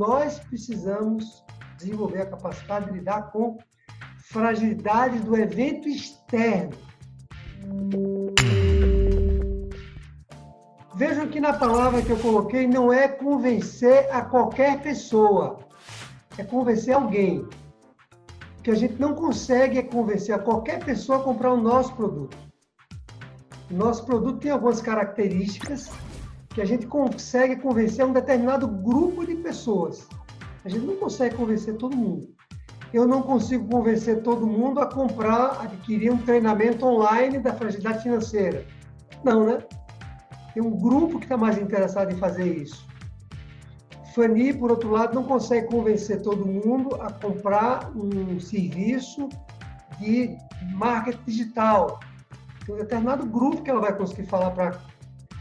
[0.00, 1.44] nós precisamos
[1.76, 3.58] desenvolver a capacidade de lidar com
[4.30, 6.72] fragilidades do evento externo.
[10.94, 15.58] Vejam que na palavra que eu coloquei não é convencer a qualquer pessoa,
[16.38, 17.40] é convencer alguém.
[18.58, 21.94] O que a gente não consegue é convencer a qualquer pessoa a comprar o nosso
[21.94, 22.38] produto.
[23.70, 25.90] O nosso produto tem algumas características
[26.54, 30.08] que a gente consegue convencer um determinado grupo de pessoas.
[30.64, 32.28] A gente não consegue convencer todo mundo.
[32.92, 38.66] Eu não consigo convencer todo mundo a comprar, adquirir um treinamento online da fragilidade financeira.
[39.22, 39.62] Não, né?
[40.52, 42.84] Tem um grupo que está mais interessado em fazer isso.
[44.12, 49.28] Fanny, por outro lado, não consegue convencer todo mundo a comprar um serviço
[50.00, 50.36] de
[50.74, 52.00] marketing digital.
[52.66, 54.89] Tem um determinado grupo que ela vai conseguir falar para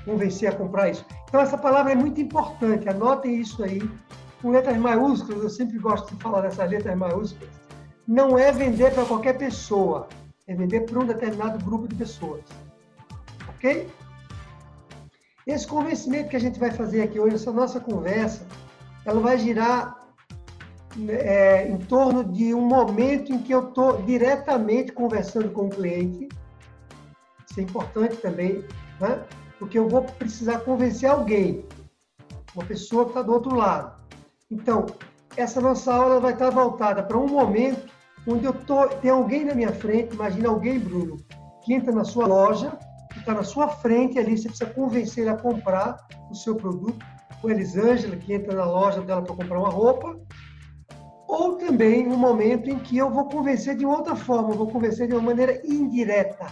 [0.10, 1.06] convencer a comprar isso.
[1.28, 3.82] Então, essa palavra é muito importante, anotem isso aí,
[4.42, 7.50] com letras maiúsculas, eu sempre gosto de falar dessas letras maiúsculas.
[8.08, 10.08] Não é vender para qualquer pessoa,
[10.48, 12.42] é vender para um determinado grupo de pessoas.
[13.50, 13.88] Ok?
[15.46, 18.46] Esse convencimento que a gente vai fazer aqui hoje, essa nossa conversa,
[19.06, 20.00] ela vai girar
[21.08, 26.30] é, em torno de um momento em que eu estou diretamente conversando com o cliente.
[27.50, 28.64] Isso é importante também,
[29.00, 29.24] né?
[29.60, 31.64] Porque eu vou precisar convencer alguém,
[32.56, 34.00] uma pessoa que está do outro lado.
[34.50, 34.86] Então,
[35.38, 37.88] essa nossa aula vai estar voltada para um momento
[38.28, 41.18] onde eu tô, tem alguém na minha frente, imagina alguém, Bruno,
[41.64, 42.78] que entra na sua loja
[43.12, 47.06] que está na sua frente ali, você precisa convencer ele a comprar o seu produto.
[47.42, 50.20] O Elisângela, que entra na loja dela para comprar uma roupa.
[51.28, 55.14] Ou também um momento em que eu vou convencer de outra forma, vou convencer de
[55.14, 56.48] uma maneira indireta.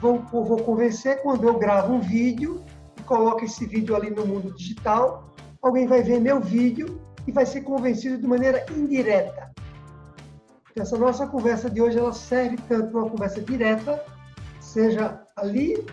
[0.00, 2.62] Vou, vou convencer quando eu gravo um vídeo
[2.98, 7.46] e coloco esse vídeo ali no mundo digital, alguém vai ver meu vídeo e vai
[7.46, 9.50] ser convencido de maneira indireta.
[10.70, 14.04] Então, essa nossa conversa de hoje ela serve tanto para uma conversa direta,
[14.60, 15.86] seja ali,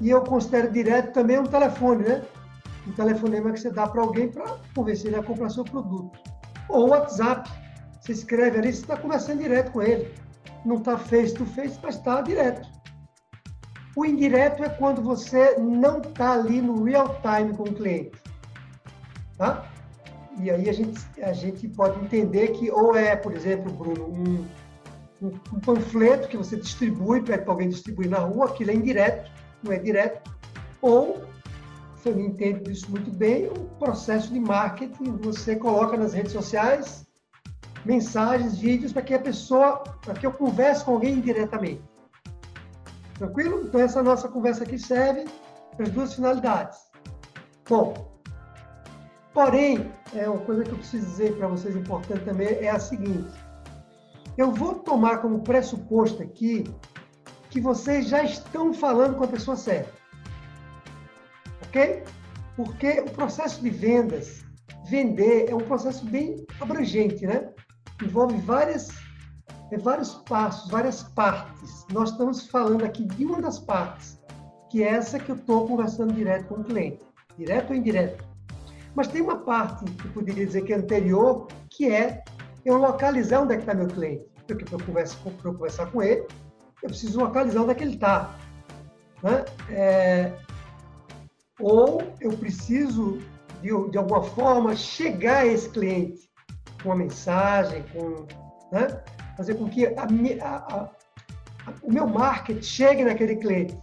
[0.00, 2.22] e eu considero direto também um telefone, né?
[2.86, 6.18] Um telefonema que você dá para alguém para convencer ele a comprar seu produto.
[6.68, 7.50] Ou WhatsApp.
[8.00, 10.12] Você escreve ali, você está conversando direto com ele.
[10.64, 12.68] Não está face to face, mas está direto.
[13.96, 18.12] O indireto é quando você não está ali no real time com o cliente.
[19.38, 19.70] Tá?
[20.38, 24.46] E aí a gente, a gente pode entender que ou é, por exemplo, Bruno, um,
[25.22, 29.30] um, um panfleto que você distribui, pede para alguém distribuir na rua, aquilo é indireto,
[29.62, 30.28] não é direto,
[30.82, 31.22] ou,
[31.96, 37.04] você não entende isso muito bem, o processo de marketing, você coloca nas redes sociais
[37.84, 41.82] mensagens, vídeos, para que a pessoa, para que eu converse com alguém diretamente.
[43.18, 43.62] Tranquilo?
[43.64, 45.24] Então, essa nossa conversa aqui serve
[45.76, 46.78] para as duas finalidades.
[47.68, 48.20] Bom,
[49.32, 53.32] porém, é uma coisa que eu preciso dizer para vocês importante também é a seguinte:
[54.36, 56.64] eu vou tomar como pressuposto aqui
[57.50, 59.92] que vocês já estão falando com a pessoa certa.
[61.68, 62.02] Ok?
[62.56, 64.44] Porque o processo de vendas,
[64.88, 67.52] vender, é um processo bem abrangente, né?
[68.02, 68.88] Envolve várias,
[69.74, 71.84] é, vários passos, várias partes.
[71.92, 74.20] Nós estamos falando aqui de uma das partes,
[74.70, 77.04] que é essa que eu estou conversando direto com o cliente.
[77.36, 78.24] Direto ou indireto?
[78.94, 82.22] Mas tem uma parte, que eu poderia dizer que é anterior, que é
[82.64, 84.24] eu localizar onde é que está meu cliente.
[84.46, 86.26] Porque para eu, conversa, para eu conversar com ele,
[86.82, 88.36] eu preciso localizar onde é que ele está.
[89.22, 89.44] Né?
[89.70, 90.32] É,
[91.58, 93.18] ou eu preciso,
[93.60, 96.28] de, de alguma forma, chegar a esse cliente
[96.82, 98.26] com uma mensagem, com,
[98.70, 99.02] né?
[99.36, 100.02] Fazer com que a,
[100.42, 100.90] a, a,
[101.82, 103.76] o meu marketing chegue naquele cliente.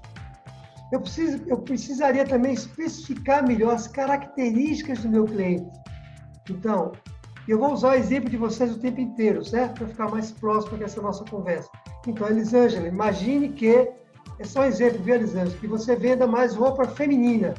[0.91, 5.69] Eu, preciso, eu precisaria também especificar melhor as características do meu cliente.
[6.49, 6.91] Então,
[7.47, 9.79] eu vou usar o exemplo de vocês o tempo inteiro, certo?
[9.79, 11.69] Para ficar mais próximo dessa nossa conversa.
[12.05, 13.89] Então, Elisângela, imagine que,
[14.39, 17.53] é só um exemplo, viu, Elisângela, que você venda mais roupa feminina.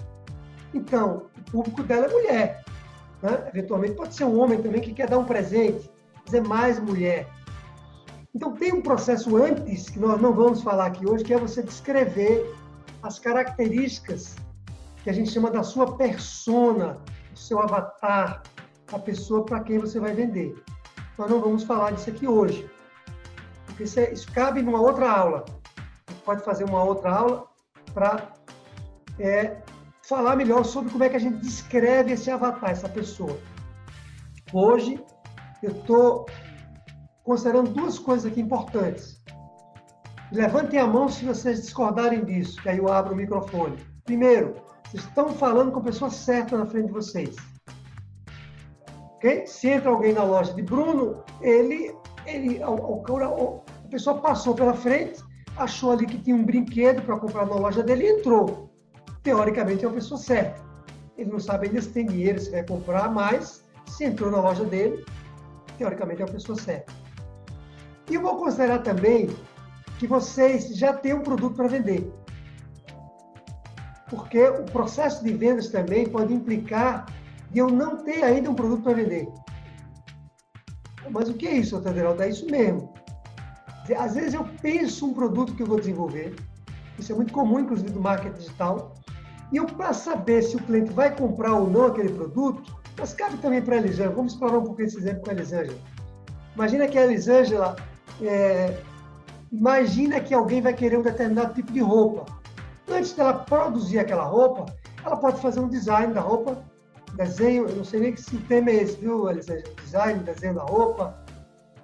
[0.75, 2.65] Então, o público dela é mulher.
[3.23, 3.49] Né?
[3.49, 5.91] Eventualmente pode ser um homem também que quer dar um presente,
[6.25, 7.27] mas é mais mulher.
[8.35, 11.63] Então, tem um processo antes, que nós não vamos falar aqui hoje, que é você
[11.63, 12.55] descrever
[13.03, 14.37] as características
[15.03, 16.99] que a gente chama da sua persona,
[17.31, 18.43] do seu avatar,
[18.91, 20.55] a pessoa para quem você vai vender.
[21.19, 22.71] Nós não vamos falar disso aqui hoje,
[23.67, 25.45] porque isso, é, isso cabe numa outra aula.
[26.25, 27.47] Pode fazer uma outra aula
[27.93, 28.33] para
[29.19, 29.59] é,
[30.03, 33.39] falar melhor sobre como é que a gente descreve esse avatar, essa pessoa.
[34.53, 35.03] Hoje,
[35.63, 36.27] eu estou
[37.25, 39.23] considerando duas coisas aqui importantes.
[40.33, 43.77] Levantem a mão se vocês discordarem disso, que aí eu abro o microfone.
[44.05, 44.55] Primeiro,
[44.85, 47.37] vocês estão falando com a pessoa certa na frente de vocês.
[49.17, 49.47] Ok?
[49.47, 51.95] Se entra alguém na loja de Bruno, ele,
[52.27, 55.23] ele, a, a pessoa passou pela frente,
[55.57, 58.71] achou ali que tinha um brinquedo para comprar na loja dele e entrou.
[59.23, 60.63] Teoricamente é uma pessoa certa.
[61.17, 64.65] Ele não sabe ainda se tem dinheiro, se vai comprar, mas se entrou na loja
[64.65, 65.05] dele,
[65.79, 67.02] teoricamente é uma pessoa certa.
[68.11, 69.31] E vou considerar também
[69.99, 72.13] que vocês já têm um produto para vender.
[74.09, 77.07] Porque o processo de vendas também pode implicar
[77.51, 79.29] de eu não ter ainda um produto para vender.
[81.11, 82.23] Mas o que é isso, Anderaldo?
[82.23, 82.93] É isso mesmo.
[83.97, 86.35] Às vezes eu penso um produto que eu vou desenvolver,
[86.99, 88.95] isso é muito comum, inclusive, do marketing digital,
[89.51, 93.37] e eu, para saber se o cliente vai comprar ou não aquele produto, mas cabe
[93.39, 95.79] também para a Elisângela, vamos explorar um pouco esse exemplo com a Elisângela.
[96.55, 97.77] Imagina que a Elisângela,
[98.23, 98.79] é,
[99.51, 102.27] imagina que alguém vai querer um determinado tipo de roupa.
[102.89, 104.67] Antes dela produzir aquela roupa,
[105.05, 106.63] ela pode fazer um design da roupa,
[107.15, 109.75] desenho, eu não sei nem se o tema é esse, viu, Elisângela?
[109.83, 111.17] Design, desenho da roupa,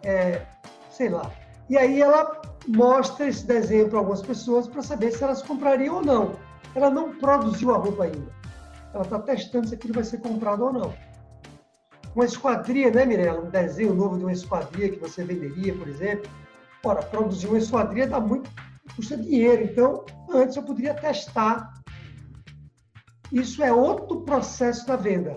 [0.03, 0.43] é,
[0.91, 1.31] sei lá.
[1.69, 6.05] E aí ela mostra esse desenho para algumas pessoas para saber se elas comprariam ou
[6.05, 6.33] não.
[6.75, 8.33] Ela não produziu a roupa ainda.
[8.95, 10.95] Ela está testando se aquilo vai ser comprado ou não.
[12.15, 13.41] Uma esquadria, né, Mirella?
[13.41, 16.31] Um desenho novo de uma esquadria que você venderia, por exemplo.
[16.85, 18.51] Ora, produzir uma esquadria dá muito,
[18.97, 19.65] custa dinheiro.
[19.65, 21.75] Então, antes eu poderia testar.
[23.31, 25.37] Isso é outro processo da venda.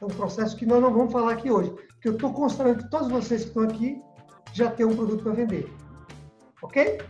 [0.00, 1.70] É um processo que nós não vamos falar aqui hoje.
[1.70, 4.02] Porque eu estou considerando que todos vocês que estão aqui
[4.52, 5.72] já tem um produto para vender.
[6.62, 7.00] Ok?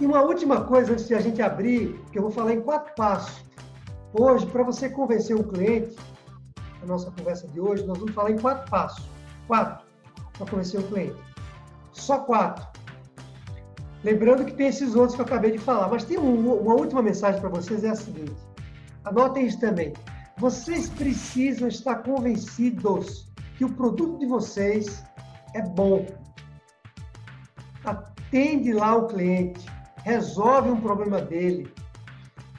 [0.00, 2.94] E uma última coisa antes de a gente abrir, que eu vou falar em quatro
[2.94, 3.42] passos.
[4.12, 5.96] Hoje, para você convencer um cliente,
[6.82, 9.04] a nossa conversa de hoje, nós vamos falar em quatro passos.
[9.46, 9.86] Quatro,
[10.36, 11.16] para convencer um cliente.
[11.92, 12.66] Só quatro.
[14.04, 17.02] Lembrando que tem esses outros que eu acabei de falar, mas tem um, uma última
[17.02, 18.36] mensagem para vocês, é a seguinte.
[19.04, 19.92] Anotem isso também.
[20.36, 25.02] Vocês precisam estar convencidos que o produto de vocês
[25.54, 26.06] é bom.
[27.84, 29.66] Atende lá o cliente,
[30.04, 31.72] resolve um problema dele.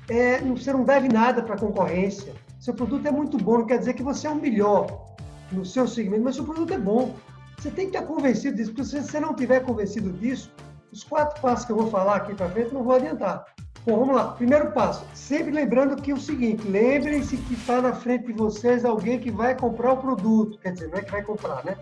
[0.09, 2.33] É, você não deve nada para a concorrência.
[2.59, 5.05] Seu produto é muito bom, não quer dizer que você é o melhor
[5.51, 7.15] no seu segmento, mas seu produto é bom.
[7.57, 10.51] Você tem que estar convencido disso, porque se você não tiver convencido disso,
[10.91, 13.45] os quatro passos que eu vou falar aqui para frente não vou adiantar.
[13.85, 14.33] Bom, vamos lá.
[14.33, 18.83] Primeiro passo, sempre lembrando que é o seguinte, lembrem-se que está na frente de vocês
[18.83, 20.59] alguém que vai comprar o produto.
[20.59, 21.77] Quer dizer, não é que vai comprar, né?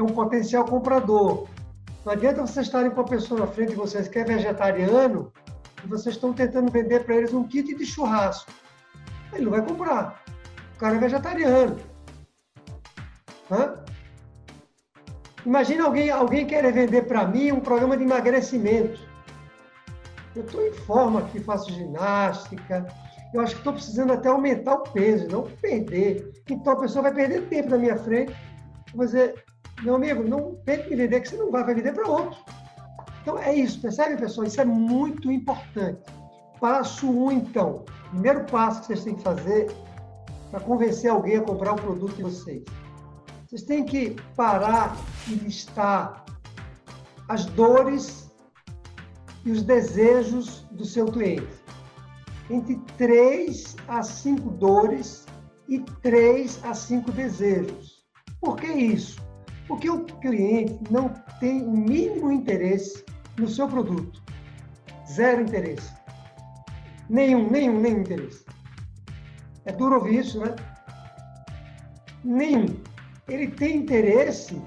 [0.00, 1.46] é um potencial comprador.
[2.04, 5.32] Não adianta vocês estarem com a pessoa na frente de vocês que é vegetariano
[5.84, 8.50] e vocês estão tentando vender para eles um kit de churrasco.
[9.32, 10.22] Ele não vai comprar.
[10.74, 11.76] O cara é vegetariano.
[13.50, 13.84] Hã?
[15.44, 19.00] Imagina alguém, alguém querer vender para mim um programa de emagrecimento.
[20.36, 22.86] Eu estou em forma aqui, faço ginástica.
[23.32, 26.32] Eu acho que estou precisando até aumentar o peso, não perder.
[26.48, 28.34] Então a pessoa vai perder tempo na minha frente.
[28.94, 29.44] Vou dizer,
[29.82, 32.38] meu amigo, não tente me vender que você não vai, vai vender para outro.
[33.22, 34.46] Então é isso, percebe, pessoal?
[34.46, 36.00] Isso é muito importante.
[36.60, 37.84] Passo um, então.
[38.10, 39.70] Primeiro passo que vocês têm que fazer
[40.50, 42.64] para convencer alguém a comprar o produto de vocês.
[43.46, 44.96] Vocês têm que parar
[45.26, 46.24] e listar
[47.28, 48.30] as dores
[49.44, 51.48] e os desejos do seu cliente.
[52.50, 55.26] Entre três a cinco dores
[55.68, 58.06] e três a cinco desejos.
[58.40, 59.20] Por que isso?
[59.66, 61.10] Porque o cliente não
[61.40, 63.04] tem o mínimo interesse
[63.38, 64.22] no seu produto.
[65.06, 65.97] Zero interesse.
[67.08, 68.44] Nenhum, nenhum, nenhum interesse.
[69.64, 70.54] É duro ouvir isso, né?
[72.24, 72.66] Nenhum.
[73.28, 74.60] Ele tem interesse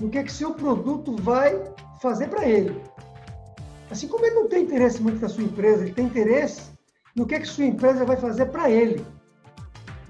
[0.00, 1.60] no que, é que seu produto vai
[2.00, 2.80] fazer para ele.
[3.90, 6.70] Assim como ele não tem interesse muito na sua empresa, ele tem interesse
[7.16, 9.04] no que, é que sua empresa vai fazer para ele.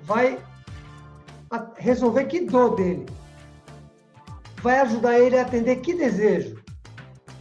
[0.05, 0.39] Vai
[1.79, 3.07] resolver que dor dele
[4.63, 6.63] vai ajudar ele a atender que desejo.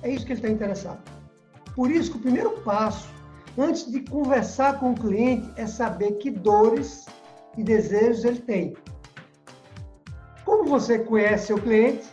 [0.02, 1.00] É isso que ele está interessado.
[1.76, 3.08] Por isso que o primeiro passo,
[3.58, 7.06] antes de conversar com o cliente, é saber que dores
[7.58, 8.78] e desejos ele tem.
[10.46, 12.08] Como você conhece seu cliente,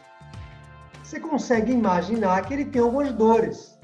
[1.03, 3.79] você consegue imaginar que ele tem algumas dores,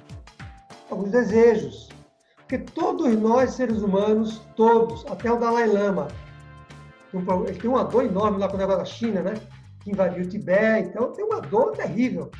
[0.90, 1.88] alguns desejos.
[2.38, 6.08] Porque todos nós, seres humanos, todos, até o Dalai Lama,
[7.46, 9.34] ele tem uma dor enorme lá com o negócio da China, né?
[9.80, 12.30] que invadiu o Tibete, então tem uma dor terrível.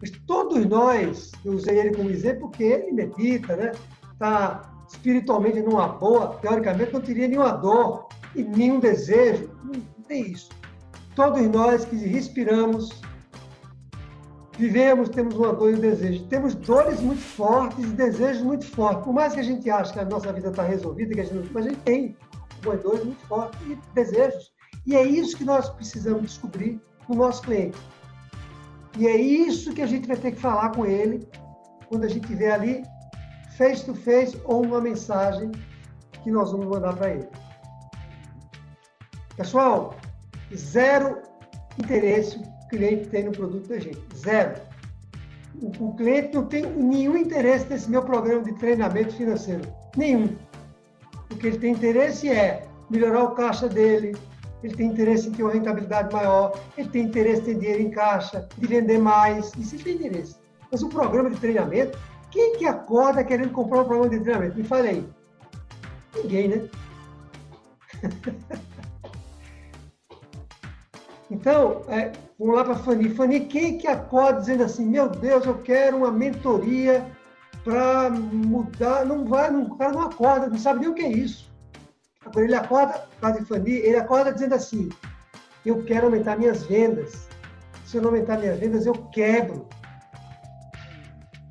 [0.00, 3.72] Mas todos nós, eu usei ele como exemplo porque ele medita, né?
[4.20, 10.50] Está espiritualmente numa boa, teoricamente não teria nenhuma dor e nenhum desejo, não tem isso.
[11.16, 13.00] Todos nós que respiramos,
[14.58, 16.26] vivemos, temos uma dor e um desejo.
[16.26, 19.04] Temos dores muito fortes e desejos muito fortes.
[19.04, 21.50] Por mais que a gente ache que a nossa vida está resolvida, que a gente
[21.50, 22.14] mas a gente tem
[22.62, 24.52] dores muito fortes e desejos.
[24.86, 27.78] E é isso que nós precisamos descobrir no nosso cliente.
[28.98, 31.26] E é isso que a gente vai ter que falar com ele
[31.88, 32.82] quando a gente tiver ali
[33.60, 35.52] face to face ou uma mensagem
[36.24, 37.28] que nós vamos mandar para ele.
[39.36, 39.94] Pessoal,
[40.54, 41.18] zero
[41.78, 44.00] interesse o cliente tem no produto da gente.
[44.16, 44.58] Zero.
[45.60, 49.70] O, o cliente não tem nenhum interesse nesse meu programa de treinamento financeiro.
[49.94, 50.34] Nenhum.
[51.30, 54.16] O que ele tem interesse é melhorar o caixa dele,
[54.62, 57.90] ele tem interesse em ter uma rentabilidade maior, ele tem interesse em ter dinheiro em
[57.90, 60.36] caixa, de vender mais, isso ele tem interesse.
[60.72, 61.98] Mas o programa de treinamento,
[62.30, 64.56] quem que acorda querendo comprar um programa de treinamento?
[64.56, 65.08] Me fale aí.
[66.14, 66.68] Ninguém, né?
[71.30, 73.10] então, é, vamos lá para Fanny.
[73.10, 77.04] Fanny, quem que acorda dizendo assim, meu Deus, eu quero uma mentoria
[77.64, 79.04] para mudar?
[79.04, 81.50] Não vai, não, o cara não acorda, não sabe nem o que é isso.
[82.24, 84.88] Agora ele acorda, quase Fanny, ele acorda dizendo assim,
[85.64, 87.28] eu quero aumentar minhas vendas.
[87.84, 89.66] Se eu não aumentar minhas vendas, eu quebro.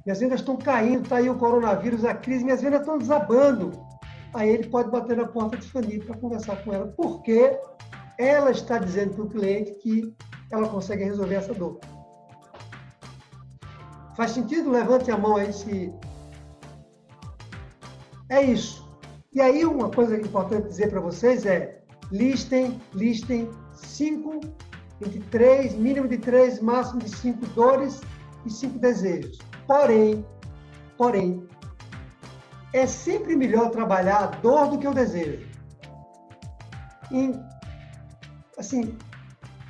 [0.06, 3.90] Minhas vendas estão caindo, está aí o coronavírus, a crise, minhas vendas estão desabando
[4.34, 7.58] aí ele pode bater na porta de Fanny para conversar com ela, porque
[8.18, 10.14] ela está dizendo para o cliente que
[10.52, 11.80] ela consegue resolver essa dor.
[14.16, 14.70] Faz sentido?
[14.70, 15.94] Levante a mão aí se.
[18.30, 18.88] É isso.
[19.32, 24.42] E aí, uma coisa importante dizer para vocês é: listem, listem cinco,
[25.02, 28.02] entre três, mínimo de três, máximo de cinco dores
[28.46, 29.38] e cinco desejos.
[29.68, 30.26] Porém,
[30.98, 31.48] porém,
[32.74, 35.48] é sempre melhor trabalhar a dor do que o desejo.
[37.12, 37.34] E,
[38.58, 38.98] assim,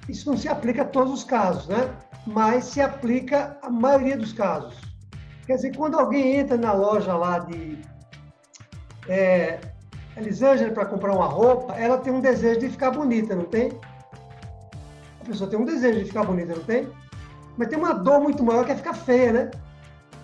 [0.07, 1.95] isso não se aplica a todos os casos, né?
[2.25, 4.75] Mas se aplica a maioria dos casos.
[5.45, 7.79] Quer dizer, quando alguém entra na loja lá de
[9.07, 9.59] é,
[10.15, 13.71] Elisângela para comprar uma roupa, ela tem um desejo de ficar bonita, não tem?
[15.21, 16.87] A pessoa tem um desejo de ficar bonita, não tem?
[17.59, 19.51] Mas tem uma dor muito maior que é ficar feia, né?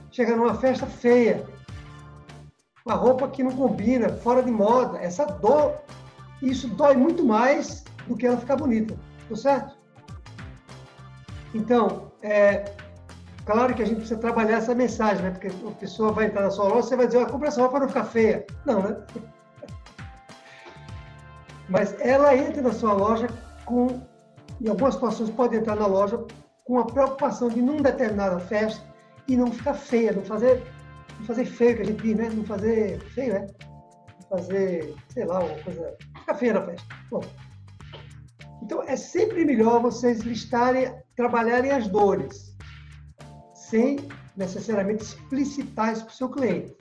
[0.10, 1.46] Chega numa festa feia,
[2.86, 5.76] uma roupa que não combina, fora de moda, essa dor,
[6.42, 9.76] isso dói muito mais do que ela ficar bonita, tá certo?
[11.54, 12.74] Então, é,
[13.46, 15.32] claro que a gente precisa trabalhar essa mensagem, né?
[15.32, 17.74] Porque a pessoa vai entrar na sua loja, você vai dizer, ah, compra essa roupa
[17.74, 18.46] para não ficar feia.
[18.66, 18.96] Não, né?
[21.68, 23.28] Mas ela entra na sua loja
[23.66, 24.00] com,
[24.62, 26.24] em algumas situações pode entrar na loja
[26.66, 28.84] com a preocupação de, num determinada festa,
[29.28, 30.62] e não ficar feia, não fazer
[31.18, 32.30] não fazer feio, que a gente diz, né?
[32.30, 33.48] Não fazer feio, né?
[34.30, 35.96] Fazer, sei lá, uma coisa.
[36.20, 36.88] Fica feia na festa.
[37.10, 37.22] Bom.
[38.62, 42.56] Então, é sempre melhor vocês listarem, trabalharem as dores,
[43.54, 43.98] sem
[44.36, 46.76] necessariamente explicitar isso para o seu cliente.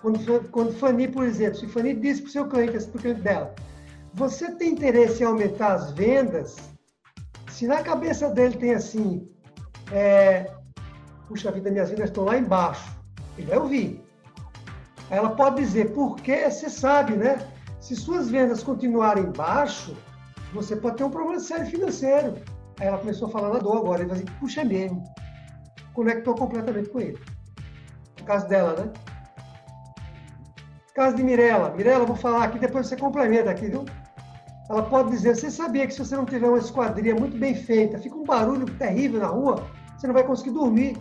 [0.00, 3.20] Quando, quando Fanny, por exemplo, se Fanny diz para o seu cliente, para o cliente
[3.22, 3.54] dela,
[4.12, 6.71] você tem interesse em aumentar as vendas?
[7.52, 9.28] Se na cabeça dele tem assim,
[9.92, 10.50] é,
[11.28, 12.96] puxa vida, minhas vendas estão lá embaixo.
[13.36, 14.04] Ele vai ouvir.
[15.10, 17.46] Ela pode dizer, porque você sabe, né?
[17.78, 19.94] Se suas vendas continuarem baixo,
[20.54, 22.38] você pode ter um problema sério financeiro.
[22.80, 24.00] Aí ela começou a falar na dor agora.
[24.00, 25.04] Ele vai dizer, puxa, é mesmo.
[25.92, 27.20] Conectou completamente com ele.
[28.18, 28.92] No caso dela, né?
[30.88, 31.68] No caso de Mirella.
[31.76, 33.84] Mirella, vou falar aqui, depois você complementa aqui, viu?
[34.70, 37.98] Ela pode dizer, você sabia que se você não tiver uma esquadria muito bem feita,
[37.98, 39.66] fica um barulho terrível na rua,
[39.96, 40.96] você não vai conseguir dormir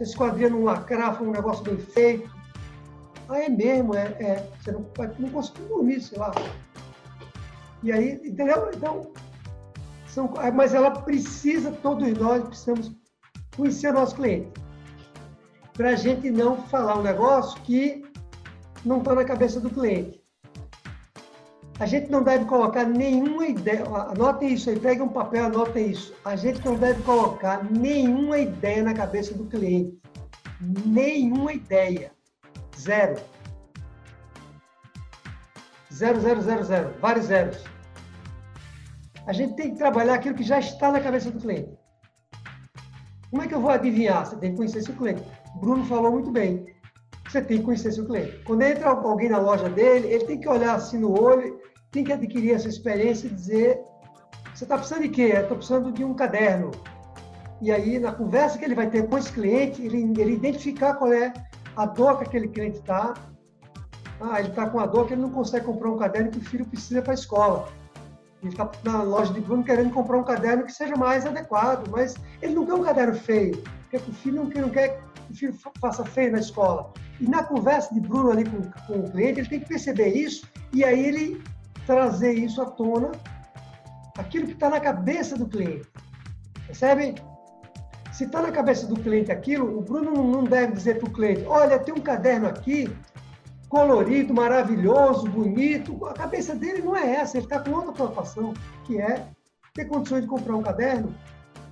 [0.00, 2.30] se esse quadrinho não lacrar, foi um negócio bem feito.
[3.28, 4.48] Ah, é mesmo, é, é.
[4.58, 4.86] Você não,
[5.18, 6.32] não conseguiu dormir, sei lá.
[7.82, 8.70] E aí, entendeu?
[8.74, 9.12] Então,
[10.06, 12.92] são, mas ela precisa, todos nós precisamos
[13.54, 14.50] conhecer o nosso cliente.
[15.74, 18.02] Para a gente não falar um negócio que
[18.84, 20.19] não está na cabeça do cliente.
[21.80, 26.14] A gente não deve colocar nenhuma ideia, anotem isso aí, peguem um papel, anotem isso.
[26.26, 29.98] A gente não deve colocar nenhuma ideia na cabeça do cliente.
[30.60, 32.12] Nenhuma ideia.
[32.78, 33.18] Zero.
[35.90, 36.94] Zero, zero, zero, zero.
[37.00, 37.64] Vários zeros.
[39.26, 41.78] A gente tem que trabalhar aquilo que já está na cabeça do cliente.
[43.30, 44.26] Como é que eu vou adivinhar?
[44.26, 45.22] Você tem que conhecer seu cliente.
[45.58, 46.66] Bruno falou muito bem.
[47.26, 48.38] Você tem que conhecer seu cliente.
[48.44, 51.59] Quando entra alguém na loja dele, ele tem que olhar assim no olho
[51.90, 53.80] tem que adquirir essa experiência e dizer:
[54.54, 55.32] você está precisando de quê?
[55.34, 56.70] Estou precisando de um caderno.
[57.60, 61.12] E aí, na conversa que ele vai ter com esse cliente, ele, ele identificar qual
[61.12, 61.32] é
[61.76, 63.14] a dor que aquele cliente está.
[64.20, 66.44] Ah, ele está com a dor que ele não consegue comprar um caderno que o
[66.44, 67.68] filho precisa para a escola.
[68.42, 72.16] Ele está na loja de Bruno querendo comprar um caderno que seja mais adequado, mas
[72.40, 75.34] ele não quer um caderno feio, porque o filho não quer, não quer que o
[75.34, 76.92] filho faça feio na escola.
[77.20, 80.46] E na conversa de Bruno ali com, com o cliente, ele tem que perceber isso
[80.72, 81.42] e aí ele
[81.90, 83.10] trazer isso à tona,
[84.16, 85.88] aquilo que está na cabeça do cliente.
[86.64, 87.16] Percebe?
[88.12, 91.44] Se está na cabeça do cliente aquilo, o Bruno não deve dizer para o cliente:
[91.46, 92.88] olha, tem um caderno aqui,
[93.68, 96.06] colorido, maravilhoso, bonito.
[96.06, 98.54] A cabeça dele não é essa, ele está com outra preocupação,
[98.84, 99.26] que é
[99.74, 101.12] ter condições de comprar um caderno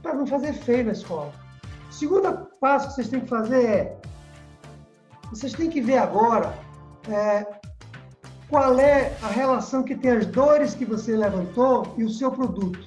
[0.03, 1.33] para não fazer feio na escola.
[1.89, 3.97] O segundo passo que vocês têm que fazer é:
[5.31, 6.53] vocês têm que ver agora
[7.09, 7.58] é,
[8.49, 12.81] qual é a relação que tem as dores que você levantou e o seu produto.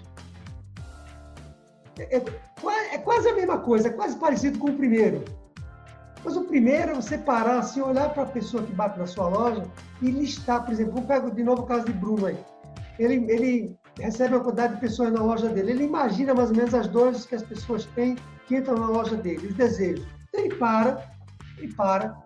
[2.00, 5.24] É, é, é quase a mesma coisa, é quase parecido com o primeiro.
[6.24, 9.28] Mas o primeiro é você parar assim, olhar para a pessoa que bate na sua
[9.28, 9.66] loja
[10.02, 12.38] e listar, por exemplo, eu pego de novo o caso de Bruno aí.
[13.00, 16.74] Ele, ele recebe uma quantidade de pessoas na loja dele, ele imagina mais ou menos
[16.74, 18.16] as dores que as pessoas têm
[18.48, 20.06] que entram na loja dele, os desejos.
[20.30, 21.12] Então ele para,
[21.58, 22.18] ele para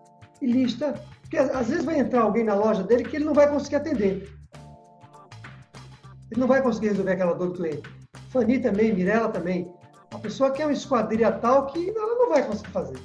[0.41, 1.01] e lista,
[1.35, 4.29] porque às vezes vai entrar alguém na loja dele que ele não vai conseguir atender.
[6.31, 7.83] Ele não vai conseguir resolver aquela dor do cliente.
[8.29, 9.71] Fanny também, Mirella também.
[10.13, 12.97] A pessoa quer uma esquadrilha tal que ela não vai conseguir fazer.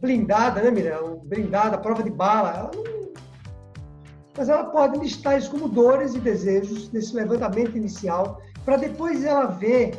[0.00, 1.18] Blindada, né, Mirella?
[1.24, 2.50] Blindada, prova de bala.
[2.50, 2.96] Ela não...
[4.36, 9.46] Mas ela pode listar isso como dores e desejos nesse levantamento inicial, para depois ela
[9.46, 9.98] ver,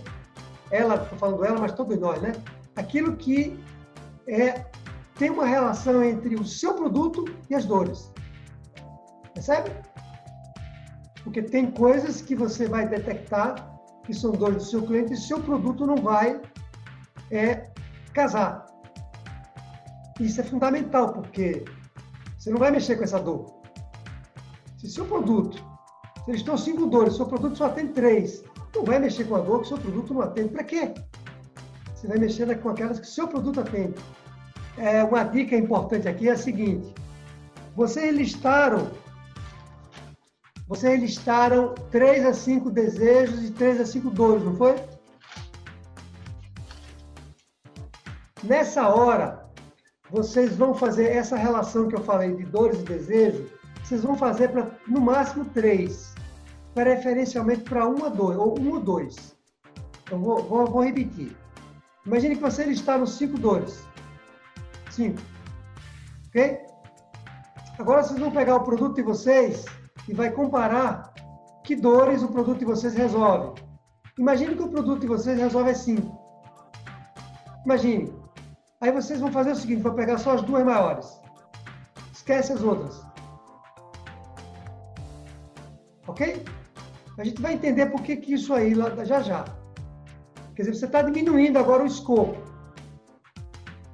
[0.69, 2.33] ela, estou falando ela, mas todos nós, né?
[2.75, 3.59] Aquilo que
[4.27, 4.63] é,
[5.17, 8.11] tem uma relação entre o seu produto e as dores.
[9.33, 9.71] Percebe?
[11.23, 15.41] Porque tem coisas que você vai detectar que são dores do seu cliente e seu
[15.41, 16.41] produto não vai
[17.29, 17.69] é,
[18.13, 18.65] casar.
[20.19, 21.65] Isso é fundamental, porque
[22.37, 23.59] você não vai mexer com essa dor.
[24.77, 28.43] Se seu produto, se eles estão cinco dores, seu produto só tem três,
[28.73, 30.49] não vai mexer com a dor que seu produto não atende.
[30.49, 30.93] Para quê?
[31.93, 33.95] Você vai mexer com aquelas que seu produto atende.
[34.77, 36.93] É, uma dica importante aqui é a seguinte:
[37.75, 38.89] vocês listaram
[40.67, 44.75] vocês listaram 3 a 5 desejos e 3 a 5 dores, não foi?
[48.43, 49.45] Nessa hora,
[50.11, 53.49] vocês vão fazer essa relação que eu falei de dores e desejos,
[53.81, 56.13] vocês vão fazer para no máximo três,
[56.73, 59.35] preferencialmente para uma dois, ou um ou dois.
[60.03, 61.35] Então, vou, vou, vou repetir.
[62.05, 63.83] Imagine que você listaram cinco dores.
[64.97, 65.21] Cinco.
[66.27, 66.59] Ok?
[67.77, 69.63] Agora vocês vão pegar o produto de vocês
[70.09, 71.13] e vai comparar
[71.63, 73.61] que dores o produto de vocês resolve.
[74.17, 76.01] Imagine que o produto de vocês resolve 5.
[77.63, 78.11] Imagine.
[78.81, 81.07] Aí vocês vão fazer o seguinte, vão pegar só as duas maiores.
[82.11, 82.99] Esquece as outras.
[86.07, 86.43] Ok?
[87.19, 88.73] A gente vai entender por que, que isso aí
[89.05, 89.45] já já.
[90.55, 92.46] Quer dizer, você está diminuindo agora o escopo.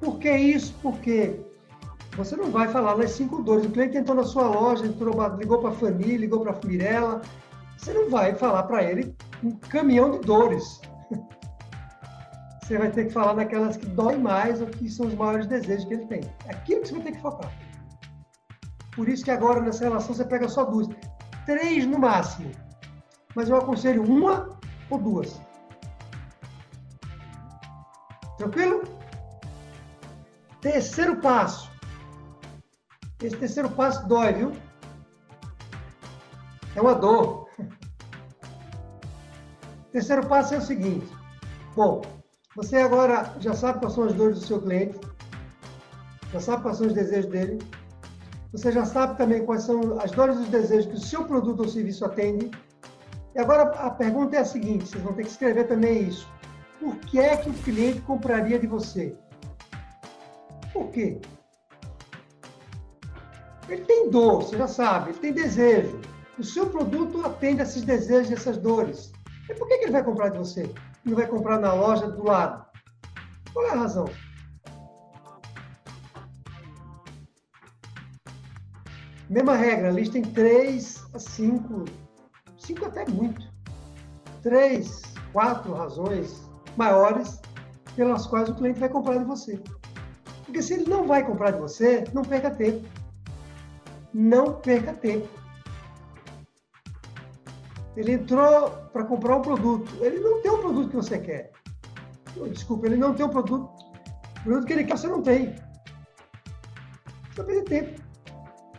[0.04, 0.76] Por que isso?
[0.82, 1.40] Porque
[2.18, 3.66] você não vai falar nas cinco dores.
[3.66, 7.22] O cliente entrou na sua loja, entrou, ligou para a família, ligou para a Mirella.
[7.78, 10.82] Você não vai falar para ele um caminhão de dores.
[12.62, 15.86] Você vai ter que falar naquelas que doem mais ou que são os maiores desejos
[15.86, 16.22] que ele tem.
[16.48, 17.52] É aquilo que você vai ter que focar.
[18.96, 20.88] Por isso que agora nessa relação você pega só duas.
[21.46, 22.52] Três no máximo.
[23.36, 24.50] Mas eu aconselho uma
[24.90, 25.42] ou duas.
[28.38, 28.93] Tranquilo?
[30.64, 31.70] Terceiro passo.
[33.22, 34.54] Esse terceiro passo dói, viu?
[36.74, 37.50] É uma dor.
[39.92, 41.06] Terceiro passo é o seguinte.
[41.76, 42.02] Bom,
[42.56, 44.98] você agora já sabe quais são as dores do seu cliente,
[46.32, 47.60] já sabe quais são os desejos dele,
[48.54, 51.60] você já sabe também quais são as dores e os desejos que o seu produto
[51.60, 52.50] ou serviço atende.
[53.36, 56.26] E agora a pergunta é a seguinte: vocês vão ter que escrever também isso.
[56.80, 59.18] Por que é que o cliente compraria de você?
[60.74, 61.22] Por quê?
[63.70, 66.02] Ele tem dor, você já sabe, ele tem desejo.
[66.38, 69.14] O seu produto atende a esses desejos e essas dores.
[69.50, 70.70] E por que ele vai comprar de você?
[71.06, 72.66] Não vai comprar na loja do lado?
[73.54, 74.06] Qual é a razão?
[79.30, 81.86] Mesma regra, listem três a cinco,
[82.58, 83.42] cinco até muito,
[84.42, 86.44] três, quatro razões
[86.76, 87.40] maiores
[87.96, 89.62] pelas quais o cliente vai comprar de você.
[90.54, 92.88] Porque se ele não vai comprar de você, não perca tempo
[94.14, 95.28] não perca tempo.
[97.96, 101.52] Ele entrou para comprar um produto, ele não tem o produto que você quer.
[102.52, 103.70] Desculpa, ele não tem o produto,
[104.40, 105.56] o produto que ele quer, você não tem.
[107.30, 108.04] Você vai perder tempo.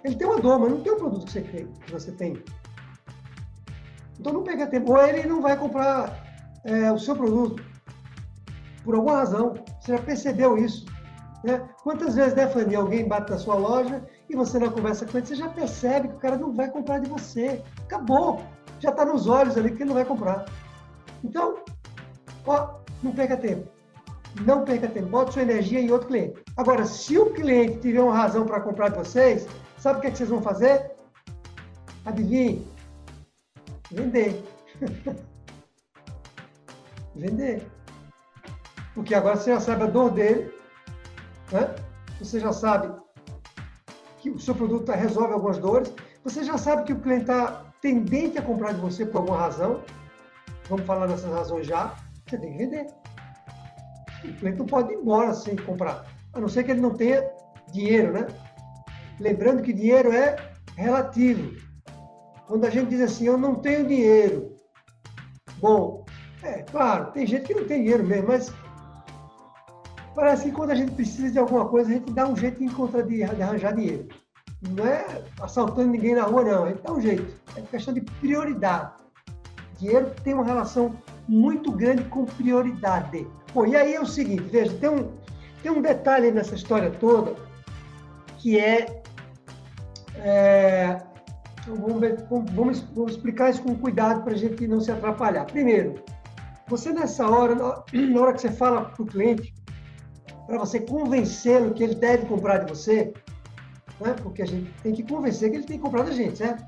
[0.04, 2.42] Ele tem uma dor, mas não tem o produto que você, quer, que você tem.
[4.18, 4.92] Então não perca tempo.
[4.92, 6.12] Ou ele não vai comprar
[6.64, 7.64] é, o seu produto.
[8.84, 9.54] Por alguma razão.
[9.80, 10.84] Você já percebeu isso.
[11.44, 11.68] Né?
[11.82, 15.26] Quantas vezes, né, Fanny, alguém bate na sua loja e você não conversa com ele,
[15.26, 17.62] você já percebe que o cara não vai comprar de você.
[17.84, 18.42] Acabou.
[18.80, 20.46] Já está nos olhos ali que ele não vai comprar.
[21.22, 21.58] Então,
[22.46, 23.68] ó, não perca tempo.
[24.40, 25.08] Não perca tempo.
[25.08, 26.42] Bota sua energia em outro cliente.
[26.56, 30.10] Agora, se o cliente tiver uma razão para comprar de vocês, sabe o que, é
[30.10, 30.92] que vocês vão fazer?
[32.06, 32.66] Adivinhe?
[33.90, 34.42] Vender.
[37.14, 37.66] Vender.
[38.94, 40.53] Porque agora você já sabe a dor dele,
[41.52, 41.74] né?
[42.18, 42.94] você já sabe
[44.18, 48.38] que o seu produto resolve algumas dores, você já sabe que o cliente está tendente
[48.38, 49.82] a comprar de você por alguma razão.
[50.70, 51.94] Vamos falar dessas razões já.
[52.26, 52.86] Você tem que vender.
[54.24, 57.22] O cliente não pode ir embora sem comprar, a não ser que ele não tenha
[57.72, 58.26] dinheiro, né?
[59.20, 60.36] Lembrando que dinheiro é
[60.76, 61.54] relativo.
[62.46, 64.56] Quando a gente diz assim, eu não tenho dinheiro.
[65.58, 66.04] Bom,
[66.42, 68.52] é claro, tem gente que não tem dinheiro mesmo, mas
[70.14, 72.64] parece que quando a gente precisa de alguma coisa, a gente dá um jeito de
[72.64, 74.08] encontrar, de, de arranjar dinheiro.
[74.70, 76.64] Não é assaltando ninguém na rua, não.
[76.64, 77.34] A gente dá um jeito.
[77.56, 78.92] É questão de prioridade.
[79.78, 80.94] Dinheiro tem uma relação
[81.28, 83.26] muito grande com prioridade.
[83.52, 85.12] Bom, e aí é o seguinte, veja, tem um,
[85.62, 87.34] tem um detalhe nessa história toda
[88.38, 89.02] que é,
[90.16, 91.00] é
[91.66, 95.46] vamos, vamos, vamos, explicar isso com cuidado para a gente não se atrapalhar.
[95.46, 95.94] Primeiro,
[96.66, 99.54] você nessa hora, na hora que você fala para o cliente,
[100.46, 103.12] para você convencê-lo que ele deve comprar de você,
[104.00, 104.14] né?
[104.22, 106.64] porque a gente tem que convencer que ele tem que comprar da gente, certo?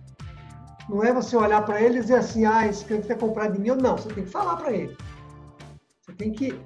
[0.89, 3.59] Não é você olhar para ele e dizer assim, ah, esse cliente quer comprar de
[3.59, 3.97] mim ou não.
[3.97, 4.97] Você tem que falar para ele.
[6.01, 6.61] Você tem que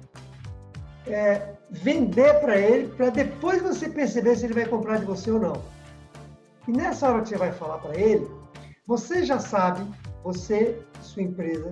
[1.07, 5.39] é, vender para ele, para depois você perceber se ele vai comprar de você ou
[5.39, 5.61] não.
[6.67, 8.29] E nessa hora que você vai falar para ele,
[8.85, 9.83] você já sabe,
[10.23, 11.69] você, sua empresa,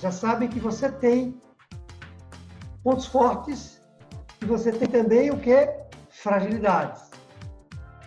[0.00, 1.40] já sabe que você tem
[2.84, 3.77] pontos fortes
[4.48, 5.68] você tem também o que?
[6.10, 7.02] Fragilidades.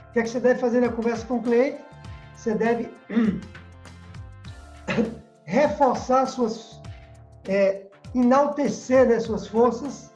[0.10, 1.82] O que, é que você deve fazer na conversa com o cliente?
[2.36, 2.92] Você deve
[5.46, 6.82] reforçar suas,
[7.48, 10.12] é, enaltecer né, suas forças,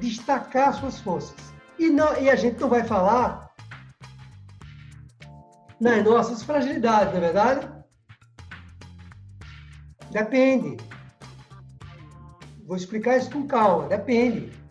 [0.00, 1.36] destacar suas forças.
[1.78, 3.50] E, não, e a gente não vai falar
[5.80, 7.68] nas nossas fragilidades, não é verdade?
[10.10, 10.76] Depende.
[12.66, 13.88] Vou explicar isso com calma.
[13.88, 14.63] Depende.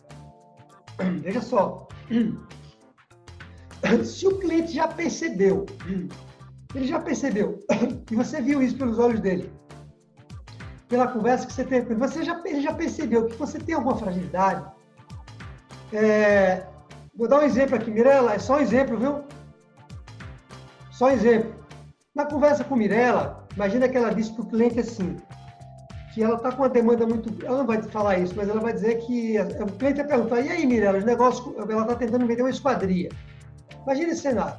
[1.22, 1.88] Veja só.
[4.06, 5.66] Se o cliente já percebeu
[6.76, 7.64] ele já percebeu,
[8.12, 9.52] e você viu isso pelos olhos dele,
[10.90, 13.76] pela conversa que você teve com ele, você já, ele já percebeu que você tem
[13.76, 14.66] alguma fragilidade.
[15.92, 16.66] É,
[17.16, 19.24] vou dar um exemplo aqui, Mirella, é só um exemplo, viu?
[20.92, 21.54] Só um exemplo.
[22.16, 25.18] Na conversa com Mirella, imagina que ela disse para o cliente assim,
[26.14, 27.46] que ela está com uma demanda muito.
[27.46, 30.50] Ela não vai falar isso, mas ela vai dizer que o cliente vai perguntar: e
[30.50, 31.56] aí, Mirella, os negócios.
[31.58, 33.10] Ela está tentando vender uma esquadria.
[33.84, 34.58] Imagina esse cenário.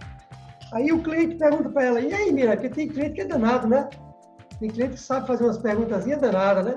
[0.72, 3.68] Aí o cliente pergunta para ela, e aí, Mira, porque tem cliente que é danado,
[3.68, 3.88] né?
[4.58, 6.76] Tem cliente que sabe fazer umas perguntazinhas danadas, né?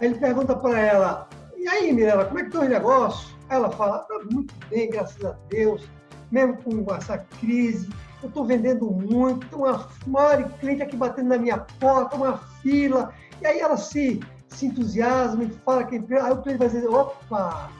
[0.00, 3.36] Aí ele pergunta para ela, e aí, Mirella, como é que estão os negócios?
[3.48, 5.82] Aí ela fala, tá muito bem, graças a Deus,
[6.30, 7.88] mesmo com essa crise,
[8.22, 13.12] eu estou vendendo muito, tem uma maior cliente aqui batendo na minha porta, uma fila,
[13.40, 17.70] e aí ela se, se entusiasma e fala que aí o cliente vai dizer, opa,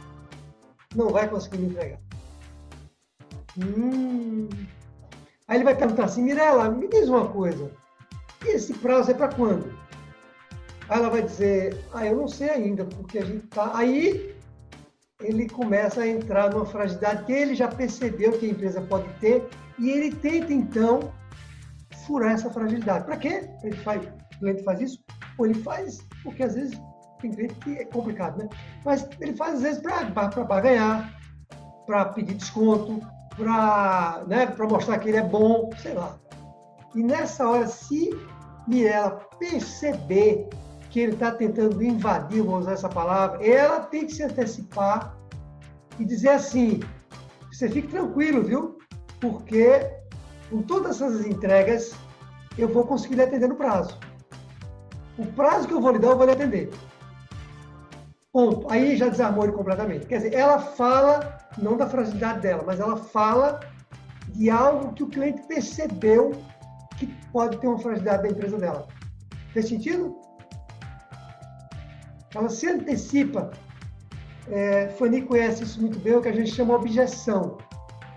[0.94, 2.00] não vai conseguir me entregar.
[3.58, 4.48] Hum,
[5.46, 7.70] Aí ele vai perguntar assim, Mirella, me diz uma coisa,
[8.46, 9.66] esse prazo é para quando?
[10.88, 13.70] Aí ela vai dizer, ah, eu não sei ainda, porque a gente tá.
[13.76, 14.34] Aí
[15.20, 19.46] ele começa a entrar numa fragilidade que ele já percebeu que a empresa pode ter
[19.78, 21.12] e ele tenta então
[22.06, 23.04] furar essa fragilidade.
[23.04, 23.48] Para quê?
[23.62, 25.04] Ele faz, o cliente faz isso?
[25.38, 26.80] Ou ele faz porque às vezes
[27.20, 28.48] tem cliente que é complicado, né?
[28.84, 31.12] Mas ele faz às vezes para ganhar,
[31.86, 33.00] para pedir desconto,
[33.36, 36.16] para né, mostrar que ele é bom, sei lá.
[36.94, 38.10] E nessa hora, se
[38.68, 40.48] Mirella perceber
[40.90, 45.16] que ele está tentando invadir, vou usar essa palavra, ela tem que se antecipar
[45.98, 46.80] e dizer assim:
[47.52, 48.78] você fique tranquilo, viu?
[49.20, 49.90] Porque
[50.50, 51.94] com todas essas entregas
[52.56, 53.98] eu vou conseguir atender no prazo.
[55.18, 56.70] O prazo que eu vou lhe dar, eu vou lhe atender.
[58.32, 58.68] Ponto.
[58.70, 60.06] Aí já desarmou ele completamente.
[60.06, 63.60] Quer dizer, ela fala, não da fragilidade dela, mas ela fala
[64.28, 66.32] de algo que o cliente percebeu
[66.98, 68.88] que pode ter uma fragilidade da empresa dela.
[69.52, 70.16] Fez sentido?
[72.34, 73.52] Ela se antecipa.
[74.48, 77.56] É, Fanny conhece isso muito bem, o que a gente chama objeção.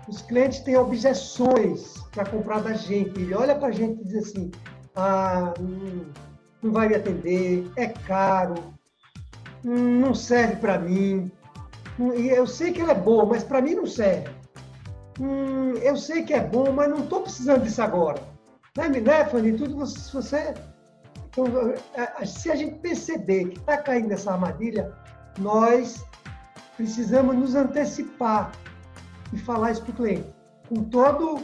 [0.08, 3.20] Os clientes têm objeções para comprar da gente.
[3.20, 4.50] Ele olha para a gente e diz assim:
[4.96, 6.06] ah, hum,
[6.62, 8.74] não vai me atender, é caro,
[9.62, 11.30] não serve para mim.
[11.98, 14.30] Eu sei que ela é boa, mas para mim não serve.
[15.20, 18.22] Hum, eu sei que é bom, mas não estou precisando disso agora.
[18.76, 19.52] Né, né Fanny?
[19.52, 20.54] Tudo você, você
[21.38, 21.46] então,
[22.26, 24.92] se a gente perceber que está caindo nessa armadilha,
[25.38, 26.04] nós
[26.76, 28.52] precisamos nos antecipar
[29.32, 30.34] e falar isso para o cliente,
[30.68, 31.40] com todo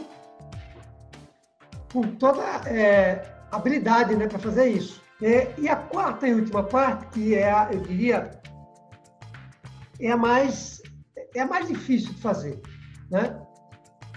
[1.93, 5.01] com toda é, habilidade né, para fazer isso.
[5.21, 8.31] É, e a quarta e última parte, que é, a, eu diria,
[9.99, 10.81] é a mais,
[11.33, 12.61] é a mais difícil de fazer,
[13.09, 13.41] né?